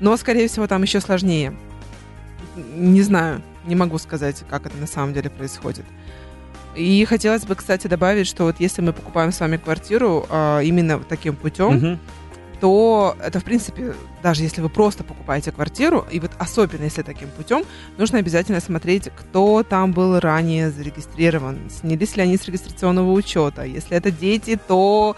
Но, 0.00 0.16
скорее 0.16 0.48
всего, 0.48 0.66
там 0.66 0.82
еще 0.82 1.00
сложнее. 1.00 1.54
Не 2.76 3.02
знаю, 3.02 3.42
не 3.64 3.74
могу 3.74 3.98
сказать, 3.98 4.42
как 4.50 4.66
это 4.66 4.76
на 4.76 4.86
самом 4.86 5.14
деле 5.14 5.30
происходит. 5.30 5.84
И 6.74 7.04
хотелось 7.04 7.44
бы, 7.44 7.54
кстати, 7.54 7.86
добавить, 7.86 8.26
что 8.26 8.44
вот 8.44 8.56
если 8.58 8.80
мы 8.82 8.92
покупаем 8.92 9.30
с 9.30 9.40
вами 9.40 9.58
квартиру 9.58 10.26
а, 10.30 10.60
именно 10.60 10.98
таким 11.00 11.36
путем, 11.36 11.74
Мгм. 11.76 11.98
то 12.60 13.16
это, 13.22 13.40
в 13.40 13.44
принципе, 13.44 13.94
даже 14.22 14.42
если 14.42 14.60
вы 14.62 14.68
просто 14.68 15.04
покупаете 15.04 15.50
квартиру, 15.52 16.06
и 16.10 16.18
вот 16.20 16.30
особенно 16.38 16.84
если 16.84 17.02
таким 17.02 17.28
путем, 17.28 17.64
нужно 17.98 18.18
обязательно 18.18 18.60
смотреть, 18.60 19.10
кто 19.14 19.62
там 19.64 19.92
был 19.92 20.18
ранее 20.20 20.70
зарегистрирован, 20.70 21.58
снялись 21.70 22.16
ли 22.16 22.22
они 22.22 22.36
с 22.36 22.46
регистрационного 22.46 23.12
учета. 23.12 23.64
Если 23.64 23.96
это 23.96 24.10
дети, 24.10 24.58
то 24.68 25.16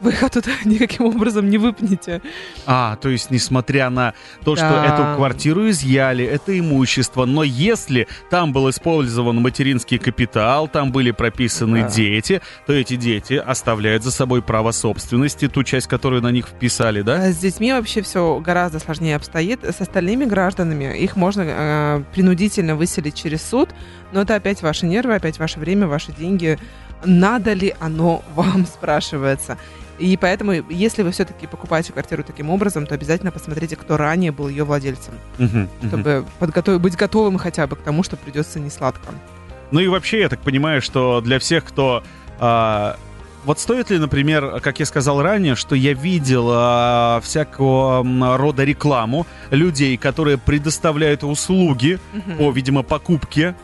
вы 0.00 0.10
их 0.10 0.22
оттуда 0.22 0.50
никаким 0.64 1.06
образом 1.06 1.48
не 1.48 1.58
выпнете. 1.58 2.20
А, 2.66 2.96
то 2.96 3.08
есть, 3.08 3.30
несмотря 3.30 3.90
на 3.90 4.14
то, 4.44 4.56
что 4.56 4.68
Да. 4.68 4.84
эту 4.84 5.16
квартиру 5.16 5.68
изъяли, 5.70 6.24
это 6.24 6.58
имущество, 6.58 7.24
но 7.24 7.42
если 7.42 8.06
там 8.30 8.52
был 8.52 8.68
использован 8.70 9.36
материнский 9.40 9.98
капитал, 9.98 10.68
там 10.68 10.92
были 10.92 11.10
прописаны 11.12 11.82
Да. 11.82 11.88
дети, 11.88 12.42
то 12.66 12.72
эти 12.72 12.96
дети 12.96 13.34
оставляют 13.34 14.02
за 14.04 14.10
собой 14.10 14.42
право 14.42 14.72
собственности, 14.72 15.48
ту 15.48 15.62
часть, 15.64 15.86
которую 15.86 16.22
на 16.22 16.30
них 16.30 16.46
вписали, 16.46 17.02
да? 17.02 17.14
А 17.16 17.32
С 17.32 17.38
детьми 17.38 17.72
вообще 17.72 18.02
все 18.02 18.38
гораздо 18.40 18.78
сложнее 18.78 19.16
обстоит. 19.16 19.64
С 19.64 19.80
остальными 19.80 20.24
гражданами 20.24 20.96
их 20.98 21.16
можно 21.16 21.44
э, 21.46 22.02
принудительно 22.12 22.76
выселить 22.76 23.14
через 23.14 23.42
суд, 23.42 23.70
но 24.12 24.22
это 24.22 24.34
опять 24.34 24.62
ваши 24.62 24.86
нервы, 24.86 25.14
опять 25.14 25.38
ваше 25.38 25.58
время, 25.58 25.86
ваши 25.86 26.12
деньги. 26.12 26.58
Надо 27.04 27.52
ли 27.52 27.74
оно 27.80 28.22
вам, 28.34 28.66
спрашивается. 28.74 29.58
И 29.98 30.16
поэтому, 30.16 30.52
если 30.68 31.02
вы 31.02 31.10
все-таки 31.10 31.46
покупаете 31.46 31.92
квартиру 31.92 32.22
таким 32.22 32.50
образом, 32.50 32.86
то 32.86 32.94
обязательно 32.94 33.32
посмотрите, 33.32 33.76
кто 33.76 33.96
ранее 33.96 34.30
был 34.32 34.48
ее 34.48 34.64
владельцем, 34.64 35.14
чтобы 35.88 36.24
подготов- 36.38 36.78
быть 36.78 36.96
готовым 36.96 37.38
хотя 37.38 37.66
бы 37.66 37.76
к 37.76 37.80
тому, 37.80 38.02
что 38.02 38.16
придется 38.16 38.60
не 38.60 38.70
сладко. 38.70 39.08
Ну 39.70 39.80
и 39.80 39.88
вообще, 39.88 40.20
я 40.20 40.28
так 40.28 40.40
понимаю, 40.40 40.80
что 40.82 41.20
для 41.20 41.38
всех, 41.38 41.64
кто... 41.64 42.02
а, 42.38 42.96
вот 43.44 43.58
стоит 43.60 43.90
ли, 43.90 43.98
например, 43.98 44.60
как 44.60 44.80
я 44.80 44.86
сказал 44.86 45.22
ранее, 45.22 45.54
что 45.54 45.74
я 45.74 45.92
видел 45.92 46.48
а, 46.50 47.20
всякого 47.22 48.04
рода 48.36 48.64
рекламу 48.64 49.26
людей, 49.50 49.96
которые 49.96 50.36
предоставляют 50.36 51.24
услуги 51.24 51.98
по, 52.38 52.50
видимо, 52.50 52.82
покупке 52.82 53.54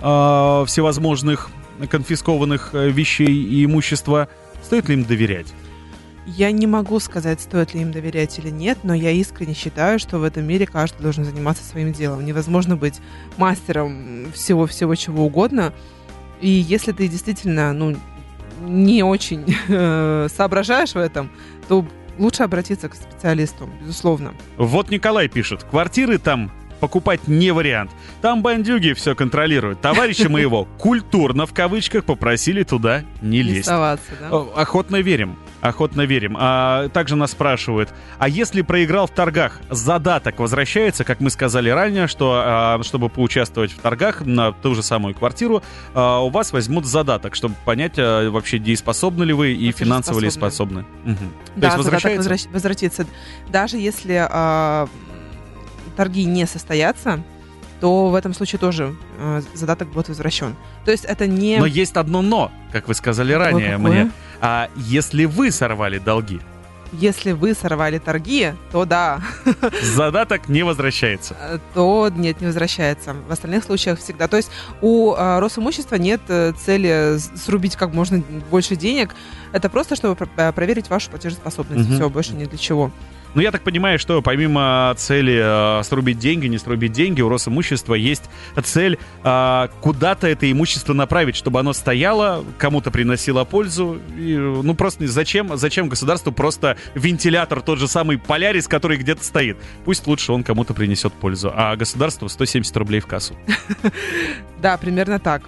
а, 0.00 0.64
всевозможных 0.66 1.50
конфискованных 1.88 2.70
э, 2.74 2.90
вещей 2.90 3.32
и 3.32 3.64
имущества. 3.64 4.28
Стоит 4.62 4.88
ли 4.88 4.94
им 4.94 5.04
доверять? 5.04 5.52
Я 6.26 6.52
не 6.52 6.66
могу 6.66 7.00
сказать, 7.00 7.40
стоит 7.40 7.74
ли 7.74 7.80
им 7.80 7.92
доверять 7.92 8.38
или 8.38 8.50
нет, 8.50 8.78
но 8.82 8.94
я 8.94 9.10
искренне 9.10 9.54
считаю, 9.54 9.98
что 9.98 10.18
в 10.18 10.22
этом 10.22 10.44
мире 10.44 10.66
каждый 10.66 11.02
должен 11.02 11.24
заниматься 11.24 11.64
своим 11.64 11.92
делом. 11.92 12.24
Невозможно 12.24 12.76
быть 12.76 13.00
мастером 13.36 14.26
всего-всего 14.32 14.94
чего 14.94 15.24
угодно. 15.24 15.72
И 16.40 16.48
если 16.48 16.92
ты 16.92 17.08
действительно, 17.08 17.72
ну, 17.72 17.96
не 18.60 19.02
очень 19.02 19.44
э, 19.68 20.28
соображаешь 20.34 20.92
в 20.92 20.98
этом, 20.98 21.30
то 21.68 21.86
лучше 22.18 22.42
обратиться 22.42 22.88
к 22.88 22.94
специалисту, 22.94 23.68
безусловно. 23.80 24.34
Вот 24.56 24.90
Николай 24.90 25.28
пишет, 25.28 25.64
квартиры 25.64 26.18
там 26.18 26.52
покупать 26.80 27.28
не 27.28 27.52
вариант. 27.52 27.90
Там 28.22 28.42
бандюги 28.42 28.92
все 28.94 29.14
контролируют. 29.14 29.80
Товарища 29.80 30.28
моего 30.30 30.64
культурно 30.78 31.46
в 31.46 31.52
кавычках 31.54 32.04
попросили 32.04 32.62
туда 32.62 33.04
не 33.22 33.42
лезть. 33.42 33.68
да? 34.20 34.28
Охотно 34.56 34.96
верим. 34.96 35.36
Охотно 35.60 36.02
верим. 36.02 36.36
А, 36.40 36.88
также 36.88 37.16
нас 37.16 37.32
спрашивают, 37.32 37.90
а 38.18 38.28
если 38.30 38.62
проиграл 38.62 39.06
в 39.06 39.10
торгах, 39.10 39.60
задаток 39.68 40.38
возвращается, 40.38 41.04
как 41.04 41.20
мы 41.20 41.28
сказали 41.28 41.68
ранее, 41.68 42.06
что 42.06 42.42
а, 42.42 42.82
чтобы 42.82 43.10
поучаствовать 43.10 43.70
в 43.70 43.78
торгах 43.78 44.22
на 44.22 44.52
ту 44.52 44.74
же 44.74 44.82
самую 44.82 45.14
квартиру, 45.14 45.62
а, 45.92 46.20
у 46.20 46.30
вас 46.30 46.52
возьмут 46.54 46.86
задаток, 46.86 47.34
чтобы 47.34 47.54
понять 47.66 47.92
а, 47.98 48.30
вообще 48.30 48.58
дееспособны 48.58 49.24
ли 49.24 49.34
вы 49.34 49.52
и 49.52 49.70
финансово 49.72 50.18
ли 50.20 50.30
способны. 50.30 50.84
То 50.84 50.86
Да, 51.04 51.14
есть 51.14 51.22
задаток 51.56 51.78
возвращается? 51.78 52.30
возвращ- 52.30 52.52
возвратится. 52.52 53.06
Даже 53.50 53.76
если 53.76 54.26
а, 54.30 54.88
торги 55.96 56.24
не 56.24 56.46
состоятся, 56.46 57.22
то 57.80 58.08
в 58.08 58.14
этом 58.14 58.34
случае 58.34 58.58
тоже 58.58 58.94
а, 59.18 59.42
задаток 59.54 59.88
будет 59.88 60.08
возвращен. 60.08 60.54
То 60.84 60.90
есть 60.90 61.04
это 61.04 61.26
не... 61.26 61.58
Но 61.58 61.66
есть 61.66 61.96
одно 61.96 62.22
но, 62.22 62.52
как 62.72 62.88
вы 62.88 62.94
сказали 62.94 63.32
Какое, 63.32 63.52
ранее 63.52 63.76
какое? 63.76 63.90
мне. 63.92 64.10
А 64.40 64.68
если 64.76 65.24
вы 65.24 65.50
сорвали 65.50 65.98
долги, 65.98 66.40
Если 66.92 67.32
вы 67.32 67.54
сорвали 67.54 67.98
торги, 67.98 68.52
то 68.72 68.84
да, 68.84 69.20
задаток 69.82 70.48
не 70.48 70.62
возвращается. 70.64 71.36
э, 71.40 71.58
то 71.72 72.10
нет, 72.14 72.40
не 72.40 72.48
возвращается. 72.48 73.14
В 73.28 73.32
остальных 73.32 73.64
случаях 73.64 73.98
всегда. 74.00 74.26
То 74.28 74.36
есть 74.36 74.50
у 74.82 75.14
э, 75.14 75.38
Росимущества 75.38 75.96
нет 75.96 76.20
э, 76.28 76.52
цели 76.52 77.16
срубить 77.36 77.76
как 77.76 77.94
можно 77.94 78.22
больше 78.50 78.76
денег. 78.76 79.14
Это 79.52 79.68
просто, 79.70 79.94
чтобы 79.96 80.16
э, 80.36 80.52
проверить 80.52 80.90
вашу 80.90 81.10
платежеспособность. 81.10 81.88
Мгм. 81.88 81.94
Все, 81.94 82.10
больше 82.10 82.32
ни 82.34 82.44
для 82.44 82.58
чего. 82.58 82.90
Ну, 83.34 83.40
я 83.40 83.52
так 83.52 83.62
понимаю, 83.62 83.98
что 83.98 84.22
помимо 84.22 84.92
цели 84.96 85.80
э, 85.80 85.82
срубить 85.84 86.18
деньги, 86.18 86.46
не 86.46 86.58
срубить 86.58 86.92
деньги, 86.92 87.20
у 87.22 87.28
Росимущества 87.28 87.94
есть 87.94 88.24
цель 88.64 88.98
э, 89.22 89.68
куда-то 89.80 90.26
это 90.26 90.50
имущество 90.50 90.94
направить, 90.94 91.36
чтобы 91.36 91.60
оно 91.60 91.72
стояло, 91.72 92.44
кому-то 92.58 92.90
приносило 92.90 93.44
пользу. 93.44 94.00
И, 94.18 94.36
ну, 94.36 94.74
просто 94.74 95.06
зачем, 95.06 95.56
зачем 95.56 95.88
государству 95.88 96.32
просто 96.32 96.76
вентилятор, 96.94 97.62
тот 97.62 97.78
же 97.78 97.86
самый 97.86 98.18
Полярис, 98.18 98.66
который 98.66 98.96
где-то 98.96 99.24
стоит? 99.24 99.56
Пусть 99.84 100.06
лучше 100.06 100.32
он 100.32 100.42
кому-то 100.42 100.74
принесет 100.74 101.12
пользу, 101.12 101.52
а 101.54 101.76
государству 101.76 102.28
170 102.28 102.76
рублей 102.76 103.00
в 103.00 103.06
кассу. 103.06 103.34
Да, 104.60 104.76
примерно 104.76 105.18
так. 105.18 105.42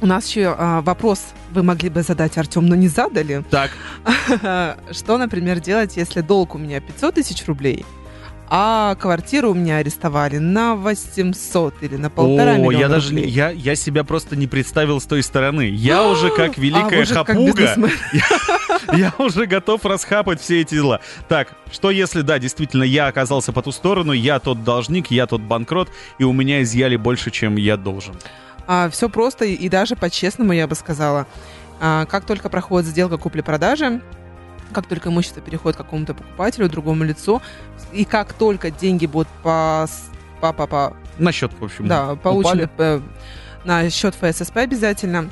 У 0.00 0.06
нас 0.06 0.28
еще 0.28 0.54
а, 0.56 0.80
вопрос 0.82 1.20
вы 1.50 1.62
могли 1.62 1.88
бы 1.88 2.02
задать, 2.02 2.36
Артем, 2.38 2.66
но 2.66 2.74
не 2.74 2.88
задали. 2.88 3.42
Так, 3.50 3.70
Что, 4.92 5.18
например, 5.18 5.60
делать, 5.60 5.96
если 5.96 6.20
долг 6.20 6.54
у 6.54 6.58
меня 6.58 6.80
500 6.80 7.14
тысяч 7.16 7.46
рублей, 7.46 7.84
а 8.50 8.94
квартиру 8.94 9.50
у 9.50 9.54
меня 9.54 9.76
арестовали 9.78 10.38
на 10.38 10.74
800 10.74 11.82
или 11.82 11.96
на 11.96 12.08
полтора 12.08 12.52
о, 12.52 12.56
миллиона 12.56 12.78
я 12.80 12.88
даже 12.88 13.10
рублей? 13.10 13.28
я, 13.28 13.50
я 13.50 13.74
себя 13.74 14.04
просто 14.04 14.36
не 14.36 14.46
представил 14.46 15.00
с 15.00 15.04
той 15.04 15.22
стороны. 15.22 15.68
Я 15.68 16.04
уже 16.08 16.30
как 16.30 16.56
А, 16.56 16.60
великая 16.60 16.98
вы 16.98 17.04
же 17.04 17.12
как 17.14 17.26
хапуга. 17.26 17.52
бизнесмен. 17.52 17.90
Я 18.94 19.12
уже 19.18 19.44
готов 19.46 19.84
расхапать 19.84 20.40
все 20.40 20.62
эти 20.62 20.74
дела. 20.74 21.00
Так, 21.28 21.48
что 21.70 21.90
если, 21.90 22.22
да, 22.22 22.38
действительно, 22.38 22.84
я 22.84 23.08
оказался 23.08 23.52
по 23.52 23.60
ту 23.60 23.70
сторону, 23.72 24.12
я 24.12 24.38
тот 24.38 24.64
должник, 24.64 25.10
я 25.10 25.26
тот 25.26 25.42
банкрот, 25.42 25.90
и 26.18 26.24
у 26.24 26.32
меня 26.32 26.62
изъяли 26.62 26.96
больше, 26.96 27.30
чем 27.30 27.56
я 27.56 27.76
должен. 27.76 28.14
Все 28.90 29.06
А, 29.06 29.08
просто 29.08 29.44
и, 29.44 29.54
и 29.54 29.68
даже 29.68 29.96
по-честному, 29.96 30.52
я 30.52 30.66
бы 30.66 30.74
сказала. 30.74 31.26
А, 31.80 32.06
как 32.06 32.24
только 32.24 32.48
проходит 32.48 32.88
сделка 32.88 33.16
купли-продажи, 33.16 34.00
как 34.72 34.86
только 34.86 35.08
имущество 35.08 35.40
переходит 35.40 35.76
к 35.76 35.78
какому-то 35.82 36.14
покупателю, 36.14 36.68
другому 36.68 37.04
лицу, 37.04 37.40
и 37.92 38.04
как 38.04 38.34
только 38.34 38.70
деньги 38.70 39.06
будут 39.06 39.28
по, 39.42 39.86
по, 40.40 40.52
по, 40.52 40.66
по 40.66 40.96
На 41.18 41.32
счет, 41.32 41.52
в 41.58 41.64
общем, 41.64 41.88
Да, 41.88 42.14
получены 42.16 42.64
упали. 42.64 42.98
э, 42.98 43.00
на 43.64 43.88
счет 43.90 44.14
ФССП 44.14 44.58
обязательно. 44.58 45.30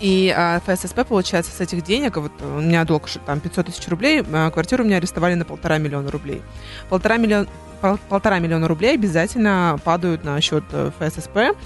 И 0.00 0.34
а, 0.36 0.60
ФССП, 0.66 1.06
получается, 1.06 1.52
с 1.52 1.60
этих 1.60 1.84
денег, 1.84 2.16
вот 2.16 2.32
у 2.42 2.60
меня 2.60 2.84
долг 2.84 3.08
там 3.26 3.40
500 3.40 3.66
тысяч 3.66 3.86
рублей, 3.88 4.24
а 4.32 4.50
квартиру 4.50 4.82
у 4.82 4.86
меня 4.86 4.96
арестовали 4.96 5.34
на 5.34 5.44
полтора 5.44 5.78
миллиона 5.78 6.10
рублей. 6.10 6.42
Полтора 6.88 7.16
миллиона, 7.16 7.46
пол- 7.80 7.98
полтора 8.08 8.38
миллиона 8.38 8.66
рублей 8.66 8.94
обязательно 8.94 9.78
падают 9.84 10.24
на 10.24 10.40
счет 10.40 10.64
э, 10.72 10.90
ФССП, 10.98 11.56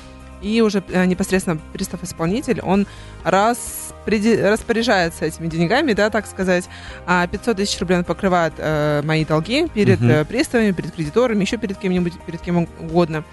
и 0.42 0.60
уже 0.60 0.82
э, 0.90 1.04
непосредственно 1.06 1.58
пристав-исполнитель, 1.72 2.60
он 2.60 2.86
распреди- 3.24 4.40
распоряжается 4.40 5.24
этими 5.24 5.46
деньгами, 5.48 5.92
да, 5.92 6.10
так 6.10 6.26
сказать. 6.26 6.68
А 7.06 7.26
500 7.26 7.56
тысяч 7.56 7.78
рублей 7.80 7.98
он 7.98 8.04
покрывает 8.04 8.54
э, 8.58 9.02
мои 9.04 9.24
долги 9.24 9.68
перед 9.72 10.00
э, 10.02 10.24
приставами, 10.24 10.72
перед 10.72 10.92
кредиторами, 10.92 11.42
еще 11.42 11.56
перед 11.56 11.76
кем-нибудь, 11.78 12.14
перед 12.26 12.40
кем 12.40 12.68
угодно. 12.80 13.24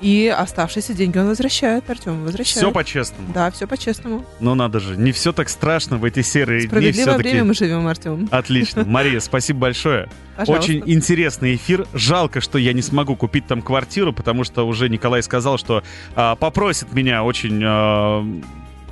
И 0.00 0.34
оставшиеся 0.34 0.94
деньги 0.94 1.18
он 1.18 1.28
возвращает, 1.28 1.88
Артем, 1.90 2.24
возвращает. 2.24 2.58
Все 2.58 2.72
по-честному. 2.72 3.32
Да, 3.32 3.50
все 3.50 3.66
по-честному. 3.66 4.24
Ну 4.40 4.54
надо 4.54 4.80
же, 4.80 4.96
не 4.96 5.12
все 5.12 5.32
так 5.32 5.48
страшно 5.48 5.98
в 5.98 6.04
эти 6.04 6.22
серые 6.22 6.60
дни 6.60 6.68
Справедливое 6.68 7.16
время 7.18 7.44
мы 7.44 7.54
живем, 7.54 7.86
Артем. 7.86 8.28
Отлично. 8.30 8.84
Мария, 8.86 9.20
спасибо 9.20 9.60
большое. 9.60 10.08
Пожалуйста. 10.36 10.64
Очень 10.64 10.82
интересный 10.86 11.54
эфир. 11.56 11.86
Жалко, 11.92 12.40
что 12.40 12.56
я 12.58 12.72
не 12.72 12.82
смогу 12.82 13.14
купить 13.14 13.46
там 13.46 13.60
квартиру, 13.60 14.12
потому 14.14 14.44
что 14.44 14.66
уже 14.66 14.88
Николай 14.88 15.22
сказал, 15.22 15.58
что 15.58 15.82
а, 16.14 16.34
попросит 16.36 16.94
меня 16.94 17.22
очень 17.22 17.60
а, 17.62 18.24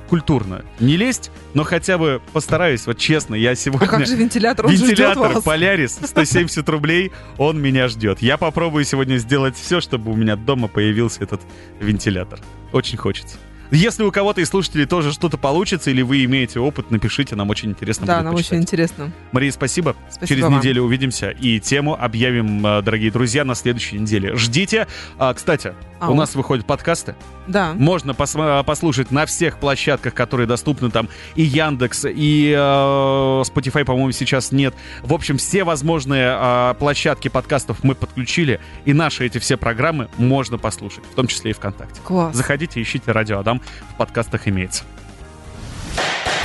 культурно 0.09 0.65
не 0.79 0.97
лезть, 0.97 1.31
но 1.53 1.63
хотя 1.63 1.97
бы 1.97 2.21
постараюсь, 2.33 2.85
вот 2.87 2.97
честно, 2.97 3.35
я 3.35 3.55
сегодня... 3.55 3.85
А 3.85 3.89
как 3.89 4.05
же 4.07 4.15
вентилятор? 4.15 4.65
Он 4.65 4.71
Вентилятор 4.73 5.33
вас. 5.33 5.43
Полярис 5.43 5.99
170 6.03 6.67
рублей, 6.67 7.11
он 7.37 7.61
меня 7.61 7.87
ждет. 7.87 8.21
Я 8.21 8.37
попробую 8.37 8.83
сегодня 8.85 9.17
сделать 9.17 9.55
все, 9.55 9.79
чтобы 9.79 10.11
у 10.11 10.15
меня 10.15 10.35
дома 10.35 10.67
появился 10.67 11.23
этот 11.23 11.41
вентилятор. 11.79 12.39
Очень 12.73 12.97
хочется. 12.97 13.37
Если 13.71 14.03
у 14.03 14.11
кого-то 14.11 14.41
из 14.41 14.49
слушателей 14.49 14.85
тоже 14.85 15.11
что-то 15.13 15.37
получится, 15.37 15.91
или 15.91 16.01
вы 16.01 16.23
имеете 16.25 16.59
опыт, 16.59 16.89
напишите, 16.91 17.35
нам 17.35 17.49
очень 17.49 17.69
интересно 17.69 18.07
Да, 18.07 18.15
будет 18.15 18.23
нам 18.25 18.33
почитать. 18.35 18.51
очень 18.53 18.61
интересно. 18.63 19.11
Мария, 19.31 19.51
спасибо. 19.51 19.95
Спасибо 20.09 20.27
Через 20.27 20.43
вам. 20.43 20.57
неделю 20.57 20.83
увидимся 20.83 21.29
и 21.29 21.59
тему 21.59 21.95
объявим, 21.99 22.65
э, 22.65 22.81
дорогие 22.81 23.11
друзья, 23.11 23.45
на 23.45 23.53
следующей 23.55 23.99
неделе. 23.99 24.35
Ждите. 24.35 24.87
А, 25.19 25.33
кстати, 25.33 25.73
А 25.99 26.09
у 26.09 26.13
у- 26.13 26.15
нас 26.15 26.33
выходят 26.35 26.65
подкасты. 26.65 27.15
Да. 27.47 27.73
Можно 27.73 28.11
пос- 28.11 28.63
послушать 28.63 29.11
на 29.11 29.25
всех 29.25 29.59
площадках, 29.59 30.13
которые 30.13 30.47
доступны 30.47 30.89
там. 30.89 31.07
И 31.35 31.43
Яндекс, 31.43 32.05
и 32.09 32.51
э, 32.55 32.59
Spotify, 32.59 33.85
по-моему, 33.85 34.11
сейчас 34.11 34.51
нет. 34.51 34.73
В 35.03 35.13
общем, 35.13 35.37
все 35.37 35.63
возможные 35.63 36.35
э, 36.39 36.73
площадки 36.79 37.27
подкастов 37.27 37.83
мы 37.83 37.95
подключили. 37.95 38.59
И 38.85 38.93
наши 38.93 39.25
эти 39.25 39.37
все 39.37 39.57
программы 39.57 40.09
можно 40.17 40.57
послушать, 40.57 41.03
в 41.11 41.15
том 41.15 41.27
числе 41.27 41.51
и 41.51 41.53
ВКонтакте. 41.53 42.01
Класс. 42.03 42.35
Заходите, 42.35 42.81
ищите 42.81 43.11
Радио 43.11 43.39
Адам. 43.39 43.58
В 43.93 43.97
подкастах 43.97 44.47
имеется. 44.47 44.83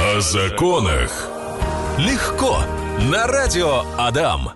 О 0.01 0.21
законах. 0.21 1.29
Легко. 1.99 2.59
На 3.11 3.27
радио 3.27 3.85
Адам. 3.99 4.55